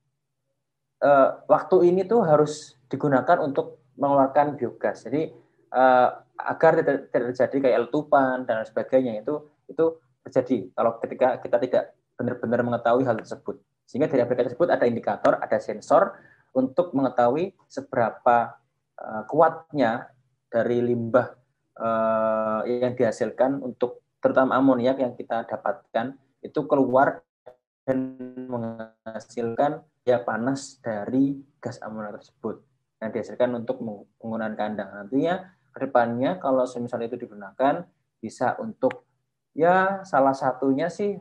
uh, 1.05 1.29
waktu 1.45 1.93
ini 1.93 2.09
tuh 2.09 2.25
harus 2.25 2.81
digunakan 2.89 3.37
untuk 3.45 3.85
mengeluarkan 4.01 4.57
biogas. 4.57 5.05
Jadi 5.05 5.29
uh, 5.77 6.09
agar 6.41 6.81
tidak 6.81 7.13
terjadi 7.13 7.57
kayak 7.69 7.81
letupan 7.89 8.49
dan 8.49 8.65
sebagainya 8.65 9.21
itu 9.21 9.45
itu 9.69 10.01
terjadi 10.25 10.73
kalau 10.73 10.97
ketika 11.03 11.29
kita 11.43 11.57
tidak 11.61 11.85
benar-benar 12.17 12.61
mengetahui 12.65 13.05
hal 13.05 13.19
tersebut. 13.19 13.61
Sehingga 13.85 14.09
dari 14.09 14.25
aplikasi 14.25 14.55
tersebut 14.55 14.69
ada 14.73 14.89
indikator, 14.89 15.37
ada 15.37 15.59
sensor 15.61 16.17
untuk 16.53 16.93
mengetahui 16.93 17.57
seberapa 17.69 18.57
uh, 19.01 19.23
kuatnya 19.29 20.13
dari 20.53 20.85
limbah 20.85 21.33
uh, 21.81 22.61
yang 22.69 22.93
dihasilkan 22.93 23.61
untuk 23.65 24.05
terutama 24.21 24.61
amoniak 24.61 25.01
yang 25.01 25.17
kita 25.17 25.49
dapatkan 25.49 26.15
itu 26.45 26.61
keluar 26.69 27.25
dan 27.83 28.15
menghasilkan 28.47 29.83
ya 30.07 30.23
panas 30.23 30.79
dari 30.79 31.41
gas 31.59 31.83
amoniak 31.83 32.23
tersebut 32.23 32.63
yang 33.03 33.11
dihasilkan 33.11 33.51
untuk 33.59 33.83
penggunaan 34.21 34.55
kandang. 34.55 34.93
Nantinya 34.95 35.51
ke 35.73 35.89
depannya 35.89 36.39
kalau 36.39 36.63
misalnya 36.79 37.11
itu 37.11 37.27
digunakan 37.27 37.83
bisa 38.23 38.55
untuk 38.63 39.09
Ya, 39.53 40.01
salah 40.09 40.33
satunya 40.33 40.89
sih 40.89 41.21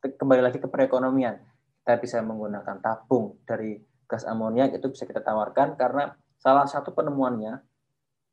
kembali 0.00 0.40
lagi 0.40 0.56
ke 0.56 0.64
perekonomian. 0.64 1.36
Kita 1.84 2.00
bisa 2.00 2.24
menggunakan 2.24 2.80
tabung 2.80 3.36
dari 3.44 3.76
gas 4.06 4.22
amoniak 4.26 4.74
itu 4.74 4.86
bisa 4.90 5.04
kita 5.04 5.20
tawarkan 5.22 5.74
karena 5.74 6.14
salah 6.38 6.66
satu 6.66 6.94
penemuannya 6.94 7.62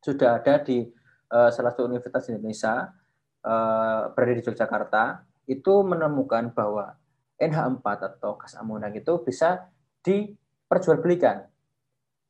sudah 0.00 0.38
ada 0.38 0.62
di 0.62 0.86
uh, 1.34 1.50
salah 1.50 1.74
satu 1.74 1.90
universitas 1.90 2.30
Indonesia 2.30 2.94
uh, 3.42 4.12
berada 4.14 4.32
di 4.38 4.42
Yogyakarta 4.44 5.04
itu 5.50 5.74
menemukan 5.84 6.54
bahwa 6.54 6.94
NH4 7.40 7.84
atau 7.84 8.38
gas 8.38 8.54
amoniak 8.56 8.94
itu 8.94 9.12
bisa 9.24 9.68
diperjualbelikan. 10.04 11.44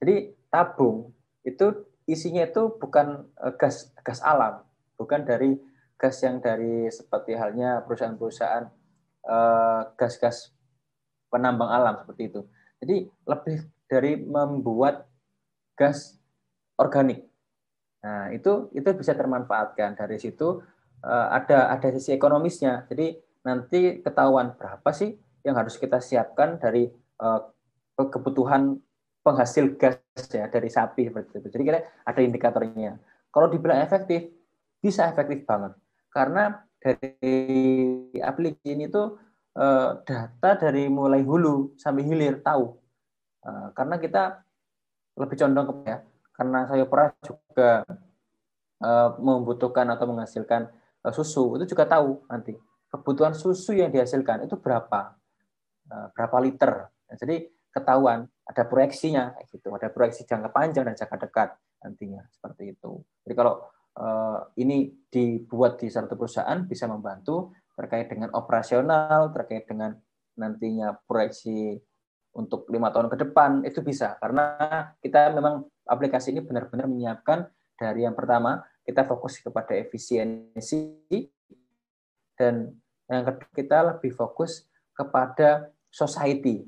Jadi 0.01 0.33
tabung 0.49 1.13
itu 1.45 1.85
isinya 2.09 2.47
itu 2.47 2.75
bukan 2.81 3.29
uh, 3.39 3.53
gas 3.59 3.93
gas 4.01 4.25
alam, 4.25 4.65
bukan 4.97 5.27
dari 5.27 5.59
gas 6.01 6.23
yang 6.25 6.41
dari 6.41 6.89
seperti 6.91 7.37
halnya 7.37 7.85
perusahaan-perusahaan 7.87 8.67
gas-gas 9.97 10.53
penambang 11.33 11.73
alam 11.73 11.97
seperti 12.05 12.29
itu. 12.29 12.45
Jadi 12.83 13.07
lebih 13.27 13.59
dari 13.87 14.13
membuat 14.19 15.07
gas 15.79 16.19
organik. 16.81 17.23
Nah, 18.05 18.33
itu 18.35 18.69
itu 18.75 18.89
bisa 18.97 19.17
termanfaatkan 19.17 19.97
dari 19.97 20.21
situ 20.21 20.61
uh, 21.05 21.29
ada 21.33 21.73
ada 21.73 21.89
sisi 21.95 22.13
ekonomisnya. 22.13 22.85
Jadi 22.91 23.17
nanti 23.45 24.01
ketahuan 24.01 24.57
berapa 24.57 24.91
sih 24.93 25.15
yang 25.45 25.57
harus 25.57 25.77
kita 25.77 26.01
siapkan 26.01 26.57
dari 26.61 26.89
uh, 27.21 27.41
kebutuhan 27.97 28.81
penghasil 29.25 29.77
gas 29.81 30.01
ya 30.29 30.51
dari 30.53 30.69
sapi 30.69 31.09
seperti 31.09 31.41
itu. 31.41 31.49
Jadi 31.49 31.63
kita 31.65 31.81
ada 32.05 32.21
indikatornya. 32.21 33.01
Kalau 33.33 33.49
dibilang 33.51 33.81
efektif, 33.81 34.31
bisa 34.85 35.09
efektif 35.09 35.49
banget 35.49 35.73
karena 36.15 36.63
dari 36.79 37.51
aplikasi 38.23 38.79
ini 38.79 38.87
tuh 38.87 39.19
eh, 39.19 39.34
data 40.03 40.51
dari 40.59 40.91
mulai 40.91 41.23
hulu 41.23 41.79
sampai 41.79 42.03
hilir 42.03 42.43
tahu 42.43 42.75
eh, 43.47 43.69
karena 43.71 44.03
kita 44.03 44.43
lebih 45.15 45.37
condong 45.39 45.67
ke 45.71 45.75
ya 45.87 45.99
karena 46.35 46.67
saya 46.67 46.85
pernah 46.91 47.15
juga 47.23 47.71
eh, 48.83 49.11
membutuhkan 49.23 49.87
atau 49.95 50.11
menghasilkan 50.11 50.67
susu 51.15 51.55
itu 51.61 51.77
juga 51.77 51.87
tahu 51.87 52.27
nanti 52.27 52.59
kebutuhan 52.91 53.37
susu 53.37 53.79
yang 53.79 53.95
dihasilkan 53.95 54.49
itu 54.49 54.57
berapa 54.57 55.15
berapa 55.85 56.37
liter. 56.41 56.89
Jadi 57.13 57.45
ketahuan 57.69 58.25
ada 58.49 58.65
proyeksinya 58.65 59.37
gitu, 59.53 59.69
ada 59.77 59.93
proyeksi 59.93 60.25
jangka 60.25 60.49
panjang 60.49 60.89
dan 60.89 60.97
jangka 60.97 61.29
dekat 61.29 61.53
nantinya 61.85 62.25
seperti 62.33 62.73
itu. 62.73 63.05
Jadi 63.21 63.35
kalau 63.37 63.61
ini 64.57 64.89
dibuat 65.13 65.77
di 65.77 65.93
satu 65.93 66.17
perusahaan 66.17 66.65
bisa 66.65 66.89
membantu 66.89 67.53
terkait 67.75 68.07
dengan 68.07 68.31
operasional, 68.35 69.35
terkait 69.35 69.67
dengan 69.67 69.99
nantinya 70.35 70.99
proyeksi 71.07 71.79
untuk 72.35 72.67
lima 72.71 72.91
tahun 72.91 73.07
ke 73.07 73.17
depan 73.27 73.63
itu 73.63 73.79
bisa 73.79 74.19
karena 74.19 74.59
kita 74.99 75.31
memang 75.31 75.63
aplikasi 75.87 76.35
ini 76.35 76.43
benar-benar 76.43 76.91
menyiapkan 76.91 77.47
dari 77.79 78.03
yang 78.03 78.19
pertama 78.19 78.67
kita 78.83 79.07
fokus 79.07 79.39
kepada 79.39 79.79
efisiensi 79.79 80.99
dan 82.35 82.75
yang 83.07 83.23
kedua 83.23 83.51
kita 83.55 83.79
lebih 83.95 84.11
fokus 84.19 84.67
kepada 84.95 85.71
society 85.95 86.67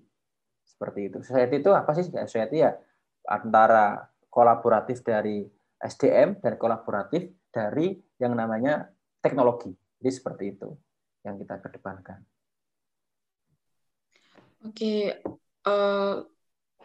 seperti 0.63 1.11
itu. 1.11 1.19
Society 1.27 1.59
itu 1.59 1.71
apa 1.75 1.91
sih? 1.99 2.07
Society 2.07 2.63
ya 2.63 2.79
antara 3.27 4.07
kolaboratif 4.31 5.03
dari 5.03 5.43
SDM 5.83 6.39
dan 6.39 6.55
kolaboratif 6.55 7.27
dari 7.51 7.99
yang 8.23 8.39
namanya 8.39 8.87
teknologi. 9.19 9.75
Jadi 9.99 10.11
seperti 10.15 10.45
itu 10.55 10.71
yang 11.26 11.37
kita 11.42 11.59
kedepankan. 11.59 12.23
Oke, 14.62 15.18
uh, 15.66 16.23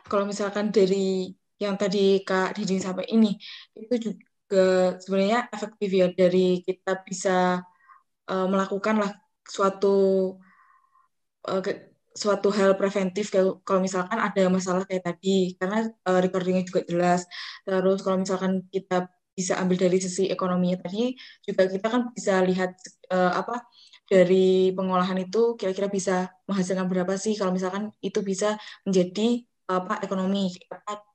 kalau 0.10 0.26
misalkan 0.26 0.74
dari 0.74 1.30
yang 1.62 1.78
tadi 1.78 2.26
Kak 2.26 2.58
Didi 2.58 2.82
sampai 2.82 3.06
ini, 3.14 3.38
itu 3.78 3.94
juga 4.02 4.98
sebenarnya 4.98 5.48
efektif 5.54 5.90
ya 5.94 6.10
dari 6.10 6.66
kita 6.66 7.06
bisa 7.06 7.62
uh, 8.28 8.48
melakukan 8.50 8.98
lah 8.98 9.12
suatu 9.46 9.96
uh, 11.46 11.62
suatu 12.12 12.52
hal 12.52 12.76
preventif 12.76 13.32
kalau 13.64 13.80
misalkan 13.80 14.20
ada 14.20 14.44
masalah 14.52 14.84
kayak 14.84 15.16
tadi 15.16 15.56
karena 15.56 15.88
uh, 16.04 16.20
recordingnya 16.20 16.68
juga 16.68 16.84
jelas 16.84 17.24
terus 17.64 18.04
kalau 18.04 18.20
misalkan 18.20 18.68
kita 18.68 19.08
bisa 19.32 19.56
ambil 19.64 19.80
dari 19.88 19.96
sisi 19.96 20.28
ekonominya 20.28 20.84
tadi 20.84 21.16
juga 21.48 21.72
kita 21.72 21.88
kan 21.88 22.02
bisa 22.12 22.44
lihat 22.44 22.76
uh, 23.16 23.32
apa 23.40 23.64
dari 24.12 24.76
pengolahan 24.76 25.16
itu 25.24 25.56
kira-kira 25.56 25.88
bisa 25.88 26.28
menghasilkan 26.44 26.84
berapa 26.92 27.16
sih 27.16 27.34
kalau 27.40 27.56
misalkan 27.56 27.96
itu 28.04 28.20
bisa 28.20 28.60
menjadi 28.84 29.48
apa 29.72 30.04
ekonomi 30.04 30.52
apa 30.68 31.08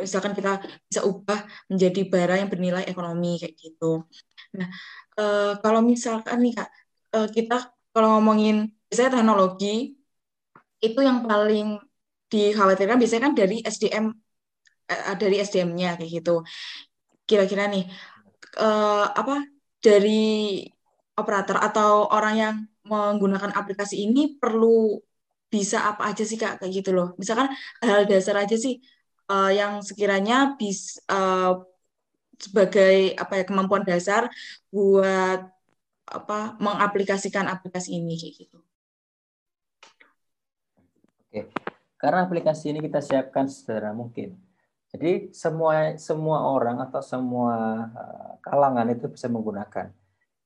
misalkan 0.00 0.32
kita 0.32 0.62
bisa 0.88 1.04
ubah 1.04 1.44
menjadi 1.68 2.00
barang 2.08 2.38
yang 2.40 2.50
bernilai 2.52 2.84
ekonomi 2.88 3.36
kayak 3.36 3.54
gitu. 3.58 4.06
Nah, 4.56 4.68
e, 5.18 5.24
kalau 5.60 5.80
misalkan 5.82 6.38
nih 6.40 6.54
Kak, 6.56 6.68
e, 7.12 7.18
kita 7.36 7.56
kalau 7.92 8.16
ngomongin 8.16 8.70
biasanya 8.88 9.20
teknologi 9.20 9.98
itu 10.78 11.00
yang 11.02 11.26
paling 11.26 11.82
dikhawatirkan 12.30 12.96
biasanya 12.96 13.22
kan 13.28 13.34
dari 13.34 13.56
SDM 13.66 14.06
e, 14.88 14.94
dari 15.20 15.36
SDM-nya 15.42 15.98
kayak 15.98 16.10
gitu. 16.22 16.46
Kira-kira 17.28 17.66
nih 17.68 17.84
e, 18.56 18.68
apa 19.20 19.44
dari 19.82 20.62
operator 21.18 21.58
atau 21.58 22.06
orang 22.08 22.34
yang 22.38 22.54
menggunakan 22.86 23.52
aplikasi 23.52 24.06
ini 24.06 24.38
perlu 24.38 24.96
bisa 25.48 25.90
apa 25.90 26.12
aja 26.12 26.22
sih 26.24 26.36
kak 26.36 26.60
kayak 26.60 26.72
gitu 26.84 26.90
loh 26.92 27.16
misalkan 27.16 27.48
hal 27.80 28.04
dasar 28.04 28.36
aja 28.36 28.56
sih 28.56 28.80
uh, 29.32 29.50
yang 29.52 29.80
sekiranya 29.80 30.56
bisa 30.60 31.00
uh, 31.08 31.64
sebagai 32.38 33.18
apa 33.18 33.42
ya 33.42 33.44
kemampuan 33.44 33.82
dasar 33.82 34.30
buat 34.70 35.42
apa 36.08 36.56
mengaplikasikan 36.56 37.44
aplikasi 37.50 37.98
ini 38.00 38.16
kayak 38.16 38.34
gitu. 38.46 38.58
Oke, 41.28 41.52
karena 42.00 42.24
aplikasi 42.24 42.72
ini 42.72 42.80
kita 42.80 43.04
siapkan 43.04 43.44
sederhana 43.50 43.92
mungkin. 43.92 44.38
Jadi 44.88 45.36
semua 45.36 46.00
semua 46.00 46.48
orang 46.48 46.80
atau 46.80 47.04
semua 47.04 47.84
eh, 47.92 48.32
kalangan 48.40 48.88
itu 48.88 49.04
bisa 49.12 49.28
menggunakan 49.28 49.92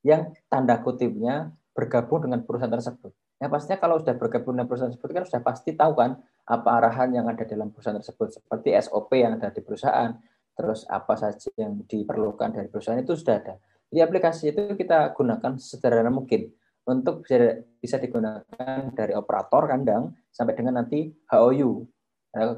yang 0.03 0.35
tanda 0.51 0.79
kutipnya 0.83 1.55
bergabung 1.73 2.29
dengan 2.29 2.45
perusahaan 2.45 2.71
tersebut. 2.71 3.11
Ya 3.43 3.51
pastinya 3.51 3.79
kalau 3.83 3.99
sudah 3.99 4.15
bergabung 4.15 4.55
dengan 4.55 4.71
perusahaan 4.71 4.93
tersebut 4.95 5.11
kan 5.11 5.25
sudah 5.27 5.43
pasti 5.43 5.75
tahu 5.75 5.99
kan 5.99 6.15
apa 6.47 6.69
arahan 6.79 7.11
yang 7.11 7.27
ada 7.27 7.43
dalam 7.43 7.75
perusahaan 7.75 7.99
tersebut 7.99 8.39
seperti 8.39 8.75
SOP 8.79 9.19
yang 9.19 9.35
ada 9.39 9.51
di 9.51 9.63
perusahaan, 9.63 10.15
terus 10.55 10.87
apa 10.87 11.15
saja 11.19 11.51
yang 11.59 11.83
diperlukan 11.87 12.55
dari 12.55 12.71
perusahaan 12.71 13.03
itu 13.03 13.19
sudah 13.19 13.43
ada. 13.43 13.55
Di 13.91 13.99
aplikasi 13.99 14.55
itu 14.55 14.79
kita 14.79 15.11
gunakan 15.15 15.59
sederhana 15.59 16.11
mungkin 16.11 16.55
untuk 16.87 17.23
bisa, 17.23 17.63
bisa 17.79 17.97
digunakan 17.99 18.91
dari 18.95 19.15
operator 19.15 19.71
kandang 19.71 20.15
sampai 20.31 20.55
dengan 20.59 20.83
nanti 20.83 21.11
HOU 21.31 21.87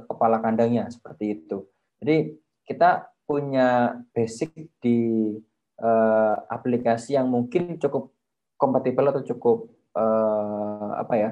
kepala 0.09 0.39
kandangnya 0.41 0.89
seperti 0.89 1.43
itu. 1.43 1.65
Jadi 2.01 2.39
kita 2.65 3.09
punya 3.25 3.99
basic 4.13 4.53
di 4.79 5.33
uh, 5.81 6.37
aplikasi 6.51 7.19
yang 7.19 7.27
mungkin 7.31 7.81
cukup 7.81 8.15
kompatibel 8.55 9.11
atau 9.11 9.23
cukup 9.27 9.71
uh, 9.97 10.95
apa 10.99 11.15
ya 11.19 11.31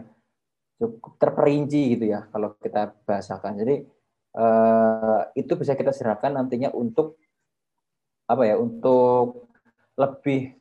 cukup 0.82 1.14
terperinci 1.18 1.94
gitu 1.98 2.10
ya 2.10 2.26
kalau 2.34 2.58
kita 2.58 2.90
bahasakan. 3.06 3.62
Jadi 3.62 3.86
uh, 4.34 5.20
itu 5.38 5.52
bisa 5.54 5.78
kita 5.78 5.94
serahkan 5.94 6.34
nantinya 6.34 6.74
untuk 6.74 7.20
apa 8.26 8.42
ya 8.48 8.58
untuk 8.58 9.50
lebih 9.98 10.56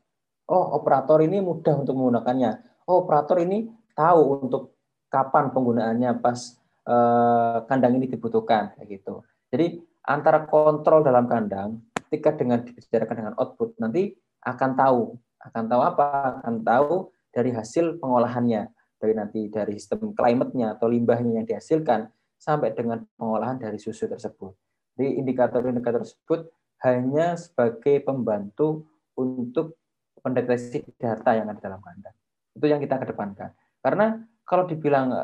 oh 0.52 0.78
operator 0.78 1.24
ini 1.24 1.42
mudah 1.42 1.82
untuk 1.82 1.98
menggunakannya. 1.98 2.86
Oh 2.86 3.06
operator 3.06 3.42
ini 3.42 3.70
tahu 3.98 4.46
untuk 4.46 4.78
kapan 5.12 5.52
penggunaannya 5.52 6.12
pas 6.24 6.40
uh, 6.88 7.66
kandang 7.66 7.98
ini 7.98 8.08
dibutuhkan 8.08 8.78
kayak 8.78 9.02
gitu. 9.02 9.26
Jadi 9.52 9.82
antara 10.06 10.46
kontrol 10.48 11.04
dalam 11.04 11.28
kandang 11.28 11.91
ketika 12.12 12.36
dengan 12.36 12.60
dibicarakan 12.60 13.16
dengan 13.16 13.34
output 13.40 13.80
nanti 13.80 14.12
akan 14.44 14.76
tahu 14.76 15.16
akan 15.48 15.64
tahu 15.72 15.82
apa 15.82 16.06
akan 16.44 16.56
tahu 16.60 17.08
dari 17.32 17.56
hasil 17.56 18.04
pengolahannya 18.04 18.68
dari 19.00 19.14
nanti 19.16 19.48
dari 19.48 19.80
sistem 19.80 20.12
climate-nya 20.12 20.76
atau 20.76 20.92
limbahnya 20.92 21.40
yang 21.40 21.48
dihasilkan 21.48 22.12
sampai 22.36 22.76
dengan 22.76 23.08
pengolahan 23.16 23.56
dari 23.56 23.80
susu 23.80 24.12
tersebut. 24.12 24.52
Jadi 25.00 25.24
indikator-indikator 25.24 26.04
tersebut 26.04 26.52
hanya 26.84 27.40
sebagai 27.40 28.04
pembantu 28.04 28.92
untuk 29.16 29.80
pendeteksi 30.20 30.84
data 31.00 31.32
yang 31.32 31.48
ada 31.48 31.64
dalam 31.64 31.80
kandang. 31.80 32.14
Itu 32.52 32.68
yang 32.68 32.84
kita 32.84 33.00
kedepankan. 33.00 33.56
Karena 33.80 34.20
kalau 34.44 34.68
dibilang 34.68 35.16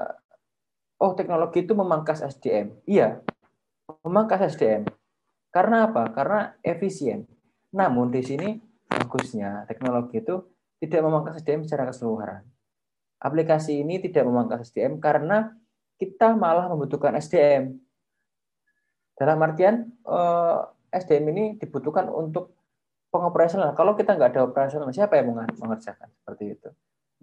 oh 1.04 1.12
teknologi 1.14 1.68
itu 1.68 1.76
memangkas 1.76 2.24
SDM, 2.24 2.74
iya, 2.88 3.20
memangkas 4.08 4.56
SDM. 4.56 4.88
Karena 5.58 5.90
apa? 5.90 6.14
Karena 6.14 6.54
efisien. 6.62 7.26
Namun 7.74 8.14
di 8.14 8.22
sini 8.22 8.62
bagusnya 8.86 9.66
teknologi 9.66 10.22
itu 10.22 10.38
tidak 10.78 11.02
memangkas 11.02 11.42
SDM 11.42 11.66
secara 11.66 11.90
keseluruhan. 11.90 12.46
Aplikasi 13.18 13.82
ini 13.82 13.98
tidak 13.98 14.30
memangkas 14.30 14.70
SDM 14.70 15.02
karena 15.02 15.50
kita 15.98 16.38
malah 16.38 16.70
membutuhkan 16.70 17.18
SDM. 17.18 17.74
Dalam 19.18 19.42
artian 19.42 19.90
eh, 20.06 20.60
SDM 20.94 21.26
ini 21.34 21.46
dibutuhkan 21.58 22.06
untuk 22.06 22.54
pengoperasional. 23.10 23.74
Kalau 23.74 23.98
kita 23.98 24.14
nggak 24.14 24.38
ada 24.38 24.46
operasional, 24.46 24.94
siapa 24.94 25.18
yang 25.18 25.34
mengerjakan 25.34 26.14
seperti 26.22 26.54
itu? 26.54 26.70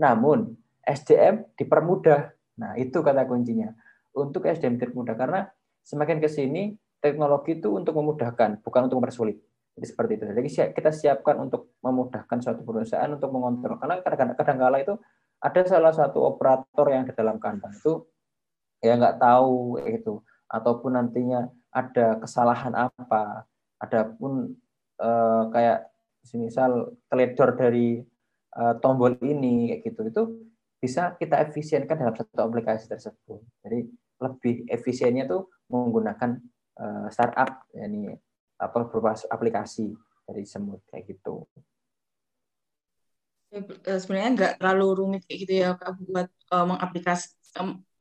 Namun 0.02 0.58
SDM 0.82 1.54
dipermudah. 1.54 2.34
Nah 2.58 2.74
itu 2.82 2.98
kata 2.98 3.30
kuncinya. 3.30 3.70
Untuk 4.10 4.50
SDM 4.50 4.82
dipermudah 4.82 5.14
karena 5.14 5.46
semakin 5.86 6.18
ke 6.18 6.26
sini 6.26 6.74
teknologi 7.04 7.60
itu 7.60 7.68
untuk 7.76 7.92
memudahkan, 8.00 8.64
bukan 8.64 8.88
untuk 8.88 9.04
mempersulit. 9.04 9.36
Jadi 9.76 9.86
seperti 9.90 10.12
itu. 10.16 10.24
Jadi 10.32 10.48
kita 10.72 10.90
siapkan 10.94 11.36
untuk 11.36 11.76
memudahkan 11.84 12.40
suatu 12.40 12.64
perusahaan 12.64 13.10
untuk 13.12 13.28
mengontrol. 13.28 13.76
Karena 13.76 14.00
kadang-kadang 14.00 14.80
itu 14.80 14.94
ada 15.44 15.60
salah 15.68 15.92
satu 15.92 16.24
operator 16.24 16.86
yang 16.88 17.04
di 17.04 17.12
dalam 17.12 17.36
kandang 17.36 17.76
itu 17.76 18.08
ya 18.80 18.96
nggak 18.96 19.20
tahu 19.20 19.76
itu 19.84 20.24
ataupun 20.48 20.96
nantinya 20.96 21.44
ada 21.68 22.16
kesalahan 22.16 22.72
apa, 22.72 23.44
adapun 23.82 24.56
eh, 24.96 25.42
kayak 25.52 25.90
misal 26.32 26.96
teledor 27.12 27.58
dari 27.58 28.00
eh, 28.56 28.74
tombol 28.80 29.18
ini 29.20 29.74
kayak 29.74 29.80
gitu 29.84 30.00
itu 30.08 30.22
bisa 30.80 31.16
kita 31.16 31.40
efisienkan 31.44 31.96
dalam 31.96 32.14
satu 32.16 32.40
aplikasi 32.44 32.88
tersebut. 32.88 33.40
Jadi 33.66 33.88
lebih 34.22 34.64
efisiennya 34.70 35.26
tuh 35.26 35.50
menggunakan 35.68 36.38
uh, 36.78 37.06
startup 37.10 37.66
ini 37.74 38.14
apa 38.58 38.86
berupa 38.86 39.14
aplikasi 39.30 39.92
dari 40.24 40.44
semut 40.46 40.80
kayak 40.88 41.10
gitu. 41.10 41.44
Eh, 43.54 43.98
sebenarnya 44.02 44.30
nggak 44.34 44.52
terlalu 44.58 44.86
rumit 44.98 45.22
kayak 45.30 45.38
gitu 45.46 45.52
ya 45.62 45.78
kak 45.78 45.94
buat 46.02 46.28
uh, 46.50 46.66
mengaplikasi 46.66 47.26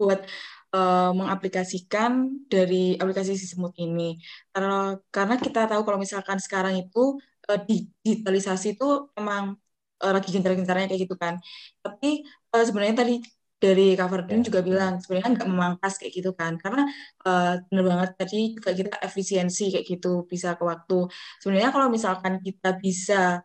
buat 0.02 0.26
uh, 0.74 1.14
mengaplikasikan 1.14 2.42
dari 2.50 2.98
aplikasi 2.98 3.38
si 3.38 3.46
semut 3.46 3.78
ini 3.78 4.18
karena 4.50 4.98
karena 5.14 5.38
kita 5.38 5.70
tahu 5.70 5.86
kalau 5.86 6.02
misalkan 6.02 6.42
sekarang 6.42 6.82
itu 6.82 7.22
uh, 7.54 7.60
digitalisasi 7.70 8.74
itu 8.74 9.14
memang 9.14 9.54
uh, 10.02 10.12
lagi 10.16 10.30
gencar-gencarnya 10.34 10.90
kayak 10.90 11.02
gitu 11.06 11.16
kan. 11.22 11.38
Tapi 11.86 12.26
uh, 12.54 12.64
sebenarnya 12.66 12.96
tadi 13.06 13.16
dari 13.64 13.96
cover 13.96 14.28
yeah. 14.28 14.44
juga 14.44 14.60
bilang 14.60 15.00
sebenarnya 15.00 15.30
nggak 15.40 15.50
memangkas 15.50 15.94
kayak 15.96 16.14
gitu 16.20 16.32
kan. 16.36 16.60
Karena 16.60 16.84
uh, 17.24 17.64
benar 17.72 17.84
banget 17.88 18.10
tadi 18.20 18.40
juga 18.60 18.70
kita 18.76 18.96
efisiensi 19.08 19.64
kayak 19.72 19.86
gitu 19.88 20.12
bisa 20.28 20.60
ke 20.60 20.64
waktu. 20.68 21.08
Sebenarnya 21.40 21.72
kalau 21.72 21.88
misalkan 21.88 22.44
kita 22.44 22.76
bisa 22.76 23.40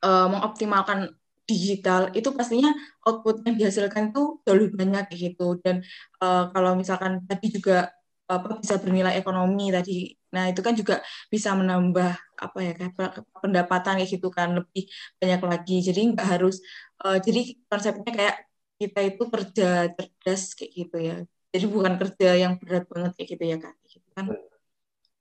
uh, 0.00 0.26
mengoptimalkan 0.32 1.12
digital 1.44 2.08
itu 2.16 2.28
pastinya 2.32 2.72
output 3.04 3.44
yang 3.44 3.56
dihasilkan 3.60 4.14
itu 4.14 4.22
jauh 4.46 4.56
lebih 4.56 4.76
banyak 4.80 5.04
kayak 5.12 5.20
gitu. 5.36 5.60
Dan 5.60 5.84
uh, 6.24 6.48
kalau 6.54 6.72
misalkan 6.80 7.12
tadi 7.28 7.52
juga 7.52 7.92
apa 8.32 8.56
bisa 8.62 8.80
bernilai 8.80 9.18
ekonomi 9.20 9.68
tadi 9.68 10.16
nah 10.32 10.48
itu 10.48 10.64
kan 10.64 10.72
juga 10.72 11.04
bisa 11.28 11.52
menambah 11.52 12.16
apa 12.40 12.58
ya 12.64 12.72
kayak 12.72 13.20
pendapatan 13.44 14.00
kayak 14.00 14.10
gitu 14.16 14.28
kan 14.32 14.48
lebih 14.56 14.88
banyak 15.20 15.40
lagi. 15.44 15.76
Jadi 15.84 16.00
nggak 16.16 16.28
harus 16.38 16.64
uh, 17.04 17.20
jadi 17.20 17.40
konsepnya 17.68 18.08
kayak 18.08 18.36
kita 18.82 19.00
itu 19.06 19.22
kerja 19.30 19.68
cerdas 19.94 20.42
kayak 20.58 20.72
gitu 20.74 20.96
ya. 20.98 21.16
Jadi 21.54 21.66
bukan 21.70 21.94
kerja 22.00 22.30
yang 22.34 22.58
berat 22.58 22.88
banget 22.90 23.12
kayak 23.14 23.28
gitu 23.36 23.44
ya 23.46 23.56
kak. 23.62 23.74
Gitu 23.86 24.08
kan. 24.16 24.26
Oke, 24.26 24.42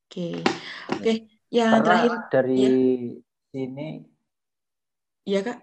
okay. 0.09 0.33
oke. 0.89 1.01
Okay. 1.01 1.15
Ya 1.51 1.67
Karena 1.75 1.85
terakhir 1.85 2.13
dari 2.31 2.57
ya. 2.57 2.69
sini. 3.53 3.89
Iya 5.27 5.39
kak. 5.45 5.59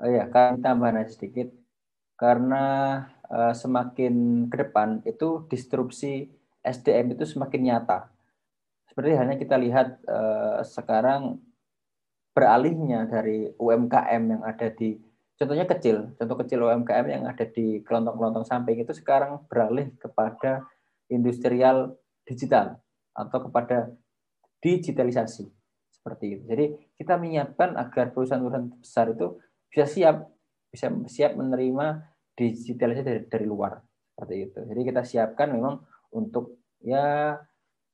Oh 0.00 0.08
ya, 0.08 0.24
kami 0.32 0.64
tambahan 0.64 1.04
sedikit. 1.10 1.52
Karena 2.16 2.64
uh, 3.28 3.52
semakin 3.52 4.46
ke 4.48 4.56
depan 4.64 5.04
itu 5.04 5.44
disrupsi 5.52 6.32
SDM 6.64 7.16
itu 7.16 7.24
semakin 7.28 7.60
nyata. 7.68 8.08
Seperti 8.88 9.12
hanya 9.16 9.36
kita 9.36 9.60
lihat 9.60 10.00
uh, 10.08 10.64
sekarang 10.64 11.40
beralihnya 12.30 13.10
dari 13.10 13.50
UMKM 13.58 14.22
yang 14.38 14.42
ada 14.46 14.68
di 14.70 15.09
contohnya 15.40 15.64
kecil, 15.64 16.12
contoh 16.20 16.36
kecil 16.44 16.60
UMKM 16.68 17.06
yang 17.08 17.24
ada 17.24 17.48
di 17.48 17.80
kelontong-kelontong 17.80 18.44
samping 18.44 18.84
itu 18.84 18.92
sekarang 18.92 19.40
beralih 19.48 19.88
kepada 19.96 20.68
industrial 21.08 21.96
digital 22.28 22.76
atau 23.16 23.48
kepada 23.48 23.88
digitalisasi 24.60 25.48
seperti 25.88 26.36
itu. 26.36 26.42
Jadi 26.44 26.64
kita 27.00 27.16
menyiapkan 27.16 27.72
agar 27.80 28.12
perusahaan-perusahaan 28.12 28.68
besar 28.84 29.16
itu 29.16 29.40
bisa 29.72 29.88
siap 29.88 30.28
bisa 30.68 30.92
siap 31.08 31.32
menerima 31.40 32.04
digitalisasi 32.36 33.04
dari, 33.08 33.22
dari 33.24 33.46
luar 33.48 33.80
seperti 34.12 34.34
itu. 34.44 34.60
Jadi 34.60 34.80
kita 34.84 35.02
siapkan 35.08 35.56
memang 35.56 35.80
untuk 36.12 36.60
ya 36.84 37.40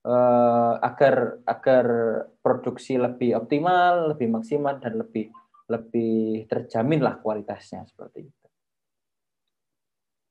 eh, 0.02 0.74
agar 0.82 1.46
agar 1.46 1.86
produksi 2.42 2.98
lebih 2.98 3.38
optimal, 3.38 4.18
lebih 4.18 4.34
maksimal 4.34 4.82
dan 4.82 4.98
lebih 4.98 5.30
lebih 5.66 6.46
terjamin 6.46 7.02
lah 7.02 7.18
kualitasnya 7.18 7.82
seperti 7.86 8.30
itu. 8.30 8.46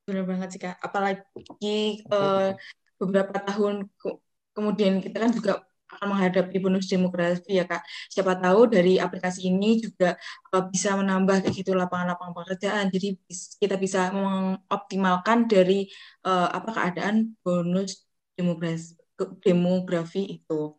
Benar 0.08 0.24
banget 0.24 0.50
sih 0.56 0.62
kak. 0.62 0.80
Apalagi 0.80 2.06
uh, 2.14 2.56
beberapa 3.02 3.36
tahun 3.42 3.90
ke 4.00 4.10
kemudian 4.56 5.04
kita 5.04 5.18
kan 5.20 5.32
juga 5.36 5.54
akan 5.86 6.18
menghadapi 6.18 6.56
bonus 6.64 6.88
demografi 6.88 7.60
ya 7.60 7.68
kak. 7.68 7.84
Siapa 8.10 8.40
tahu 8.40 8.72
dari 8.72 8.98
aplikasi 8.98 9.52
ini 9.52 9.82
juga 9.84 10.16
uh, 10.56 10.64
bisa 10.72 10.96
menambah 10.96 11.44
kayak 11.46 11.56
gitu 11.56 11.76
lapangan-lapangan 11.76 12.34
pekerjaan. 12.34 12.86
Jadi 12.90 13.20
kita 13.60 13.76
bisa 13.76 14.10
mengoptimalkan 14.16 15.52
dari 15.52 15.90
uh, 16.24 16.50
apa 16.50 16.70
keadaan 16.72 17.36
bonus 17.44 18.08
demografi 18.38 18.96
demografi 19.44 20.44
itu. 20.44 20.76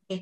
Oke, 0.00 0.16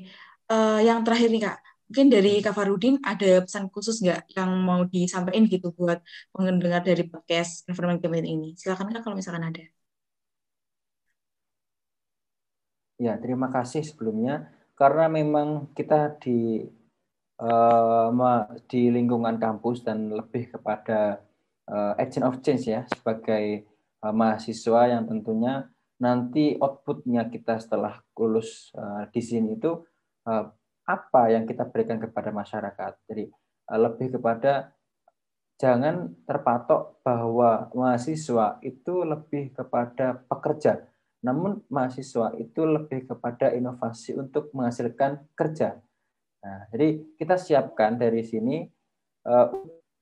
uh, 0.51 0.79
yang 0.83 1.03
terakhir 1.07 1.29
nih 1.31 1.43
kak 1.49 1.57
Mungkin 1.89 2.07
dari 2.13 2.37
Kak 2.37 2.53
Farudin 2.53 3.01
ada 3.01 3.41
pesan 3.41 3.65
khusus 3.73 3.97
nggak 4.05 4.37
yang 4.37 4.61
mau 4.61 4.85
disampaikan 4.85 5.49
gitu 5.49 5.73
buat 5.73 6.05
pendengar 6.29 6.85
dari 6.85 7.01
podcast 7.09 7.65
Environment 7.65 7.97
Campaign 7.97 8.29
ini? 8.29 8.49
Silakan 8.53 8.93
Kak 8.93 9.01
kalau 9.01 9.17
misalkan 9.17 9.41
ada. 9.49 9.65
Ya, 13.01 13.17
terima 13.17 13.49
kasih 13.49 13.81
sebelumnya 13.81 14.53
karena 14.77 15.09
memang 15.09 15.73
kita 15.73 16.13
di 16.21 16.61
uh, 17.41 18.13
di 18.69 18.93
lingkungan 18.93 19.41
kampus 19.41 19.81
dan 19.81 20.13
lebih 20.13 20.53
kepada 20.53 21.25
uh, 21.65 21.97
agent 21.97 22.27
of 22.29 22.37
change 22.45 22.69
ya 22.69 22.85
sebagai 22.85 23.65
uh, 24.05 24.13
mahasiswa 24.13 24.93
yang 24.93 25.09
tentunya 25.09 25.65
nanti 25.97 26.53
outputnya 26.61 27.27
kita 27.33 27.57
setelah 27.57 27.97
lulus 28.13 28.69
uh, 28.77 29.09
di 29.09 29.21
sini 29.25 29.57
itu 29.57 29.83
uh, 30.29 30.53
apa 30.89 31.29
yang 31.29 31.45
kita 31.45 31.69
berikan 31.69 32.01
kepada 32.01 32.33
masyarakat. 32.33 33.05
Jadi 33.05 33.29
eh, 33.29 33.79
lebih 33.79 34.17
kepada 34.17 34.73
jangan 35.61 36.17
terpatok 36.25 37.03
bahwa 37.05 37.69
mahasiswa 37.77 38.57
itu 38.65 39.05
lebih 39.05 39.53
kepada 39.53 40.17
pekerja. 40.25 40.89
Namun 41.19 41.61
mahasiswa 41.67 42.31
itu 42.39 42.63
lebih 42.63 43.05
kepada 43.11 43.51
inovasi 43.51 44.15
untuk 44.15 44.49
menghasilkan 44.55 45.27
kerja. 45.35 45.77
Nah, 46.39 46.63
jadi 46.71 47.03
kita 47.19 47.35
siapkan 47.35 47.99
dari 47.99 48.23
sini 48.23 48.63
uh, 49.27 49.51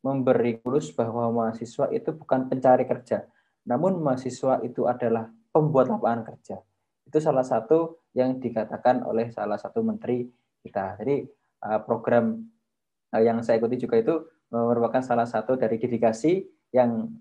memberi 0.06 0.62
kurus 0.62 0.94
bahwa 0.94 1.34
mahasiswa 1.34 1.90
itu 1.90 2.14
bukan 2.14 2.46
pencari 2.46 2.86
kerja, 2.86 3.26
namun 3.66 3.98
mahasiswa 3.98 4.62
itu 4.62 4.86
adalah 4.86 5.26
pembuat 5.50 5.90
lapangan 5.90 6.22
kerja. 6.22 6.62
Itu 7.10 7.18
salah 7.18 7.42
satu 7.42 8.06
yang 8.14 8.38
dikatakan 8.38 9.02
oleh 9.02 9.34
salah 9.34 9.58
satu 9.58 9.82
menteri 9.82 10.30
kita. 10.62 10.98
Jadi 11.02 11.26
uh, 11.66 11.80
program 11.84 12.42
uh, 13.14 13.22
yang 13.22 13.42
saya 13.46 13.62
ikuti 13.62 13.82
juga 13.82 13.98
itu 14.02 14.16
merupakan 14.48 15.04
salah 15.04 15.28
satu 15.28 15.60
dari 15.60 15.76
dedikasi 15.76 16.40
yang 16.72 17.12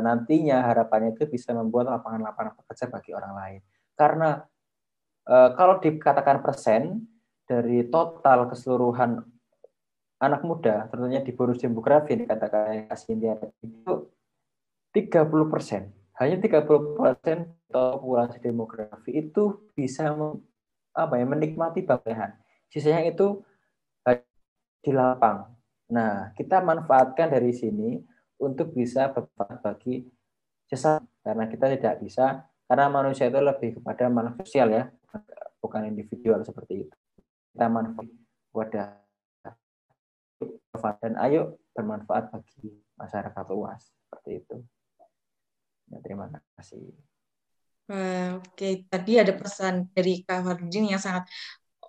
nantinya 0.00 0.64
harapannya 0.72 1.12
itu 1.12 1.28
bisa 1.28 1.52
membuat 1.52 1.92
lapangan-lapangan 1.92 2.56
pekerja 2.64 2.88
bagi 2.88 3.12
orang 3.12 3.32
lain. 3.36 3.60
Karena 3.92 4.40
kalau 5.28 5.76
dikatakan 5.84 6.40
persen 6.40 7.04
dari 7.44 7.92
total 7.92 8.48
keseluruhan 8.48 9.20
anak 10.16 10.40
muda, 10.48 10.88
tentunya 10.88 11.20
di 11.20 11.36
bonus 11.36 11.60
demografi 11.60 12.16
dikatakan 12.16 12.88
India 13.12 13.36
itu 13.60 14.08
30 14.96 15.52
persen, 15.52 15.92
hanya 16.16 16.40
30 16.40 16.96
persen 16.96 17.52
populasi 17.68 18.40
demografi 18.40 19.12
itu 19.12 19.68
bisa 19.76 20.12
apa 20.92 21.14
ya 21.16 21.24
menikmati 21.24 21.82
bagian 21.82 22.36
sisanya 22.72 23.04
itu 23.12 23.44
di 24.82 24.90
lapang. 24.90 25.52
Nah, 25.92 26.32
kita 26.32 26.64
manfaatkan 26.64 27.28
dari 27.28 27.52
sini 27.52 28.00
untuk 28.40 28.72
bisa 28.72 29.12
bermanfaat 29.12 29.60
bagi 29.60 30.08
karena 31.20 31.44
kita 31.52 31.68
tidak 31.76 32.00
bisa 32.00 32.48
karena 32.64 32.88
manusia 32.88 33.28
itu 33.28 33.36
lebih 33.36 33.76
kepada 33.76 34.08
manfaat 34.08 34.48
sosial 34.48 34.72
ya, 34.72 34.88
bukan 35.60 35.84
individual 35.84 36.40
seperti 36.40 36.88
itu. 36.88 36.96
Kita 37.52 37.68
manfaat 37.68 38.08
wadah 38.56 38.96
dan 40.98 41.14
ayo 41.20 41.60
bermanfaat 41.76 42.32
bagi 42.32 42.72
masyarakat 42.96 43.44
luas 43.52 43.92
seperti 43.92 44.30
itu. 44.40 44.56
Ya, 45.92 46.00
terima 46.00 46.26
kasih. 46.56 46.96
Oke, 48.40 48.88
tadi 48.88 49.20
ada 49.20 49.36
pesan 49.36 49.92
dari 49.92 50.24
Kak 50.24 50.40
Fardin 50.40 50.96
yang 50.96 51.02
sangat 51.02 51.28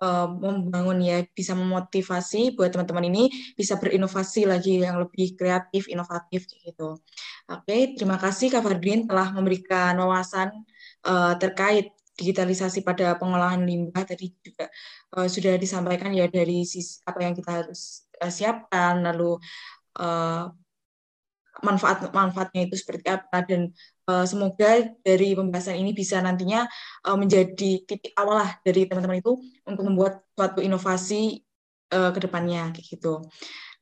uh, 0.02 0.26
membangun 0.30 0.98
ya 1.04 1.22
bisa 1.30 1.52
memotivasi 1.54 2.56
buat 2.56 2.72
teman-teman 2.74 3.06
ini 3.12 3.22
bisa 3.54 3.78
berinovasi 3.78 4.48
lagi 4.48 4.82
yang 4.82 4.98
lebih 4.98 5.38
kreatif 5.38 5.86
inovatif 5.86 6.48
gitu. 6.50 6.98
Oke, 7.50 7.94
terima 7.94 8.16
kasih 8.16 8.50
Kak 8.50 8.64
Fardin 8.64 9.06
telah 9.06 9.30
memberikan 9.36 9.94
wawasan 10.00 10.50
uh, 11.06 11.36
terkait 11.38 11.92
digitalisasi 12.14 12.86
pada 12.86 13.18
pengolahan 13.18 13.66
limbah 13.66 14.06
tadi 14.06 14.30
juga 14.38 14.70
uh, 15.18 15.26
sudah 15.26 15.58
disampaikan 15.58 16.14
ya 16.14 16.30
dari 16.30 16.62
sisi 16.62 17.02
apa 17.02 17.18
yang 17.26 17.34
kita 17.34 17.50
harus 17.62 18.06
siapkan 18.30 19.02
lalu 19.02 19.34
uh, 19.98 20.46
manfaat 21.62 22.10
manfaatnya 22.10 22.70
itu 22.70 22.78
seperti 22.78 23.06
apa 23.10 23.42
dan 23.46 23.70
semoga 24.04 24.84
dari 25.00 25.32
pembahasan 25.32 25.80
ini 25.80 25.96
bisa 25.96 26.20
nantinya 26.20 26.68
uh, 27.08 27.16
menjadi 27.16 27.84
titik 27.88 28.12
awal 28.20 28.44
lah 28.44 28.50
dari 28.60 28.84
teman-teman 28.84 29.20
itu 29.24 29.40
untuk 29.64 29.84
membuat 29.88 30.20
suatu 30.36 30.60
inovasi 30.60 31.40
uh, 31.94 32.12
ke 32.12 32.20
depannya 32.20 32.68
kayak 32.76 32.84
gitu. 32.84 33.24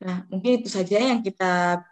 Nah, 0.03 0.27
mungkin 0.31 0.63
itu 0.63 0.71
saja 0.71 0.99
yang 0.99 1.23
kita 1.23 1.83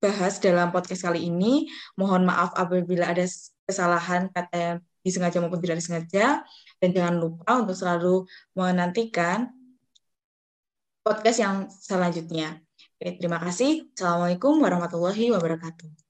bahas 0.00 0.36
dalam 0.40 0.68
podcast 0.68 1.08
kali 1.08 1.24
ini. 1.28 1.68
Mohon 1.96 2.28
maaf 2.28 2.52
apabila 2.52 3.08
ada 3.08 3.24
kesalahan 3.64 4.28
kata 4.28 4.56
yang 4.56 4.76
disengaja 5.00 5.40
maupun 5.40 5.60
tidak 5.60 5.80
disengaja 5.80 6.44
dan 6.80 6.88
jangan 6.92 7.16
lupa 7.20 7.60
untuk 7.60 7.76
selalu 7.76 8.28
menantikan 8.56 9.52
podcast 11.04 11.38
yang 11.40 11.56
selanjutnya. 11.68 12.60
Oke, 12.96 13.20
terima 13.20 13.36
kasih. 13.40 13.92
Assalamualaikum 13.92 14.60
warahmatullahi 14.60 15.32
wabarakatuh. 15.32 16.03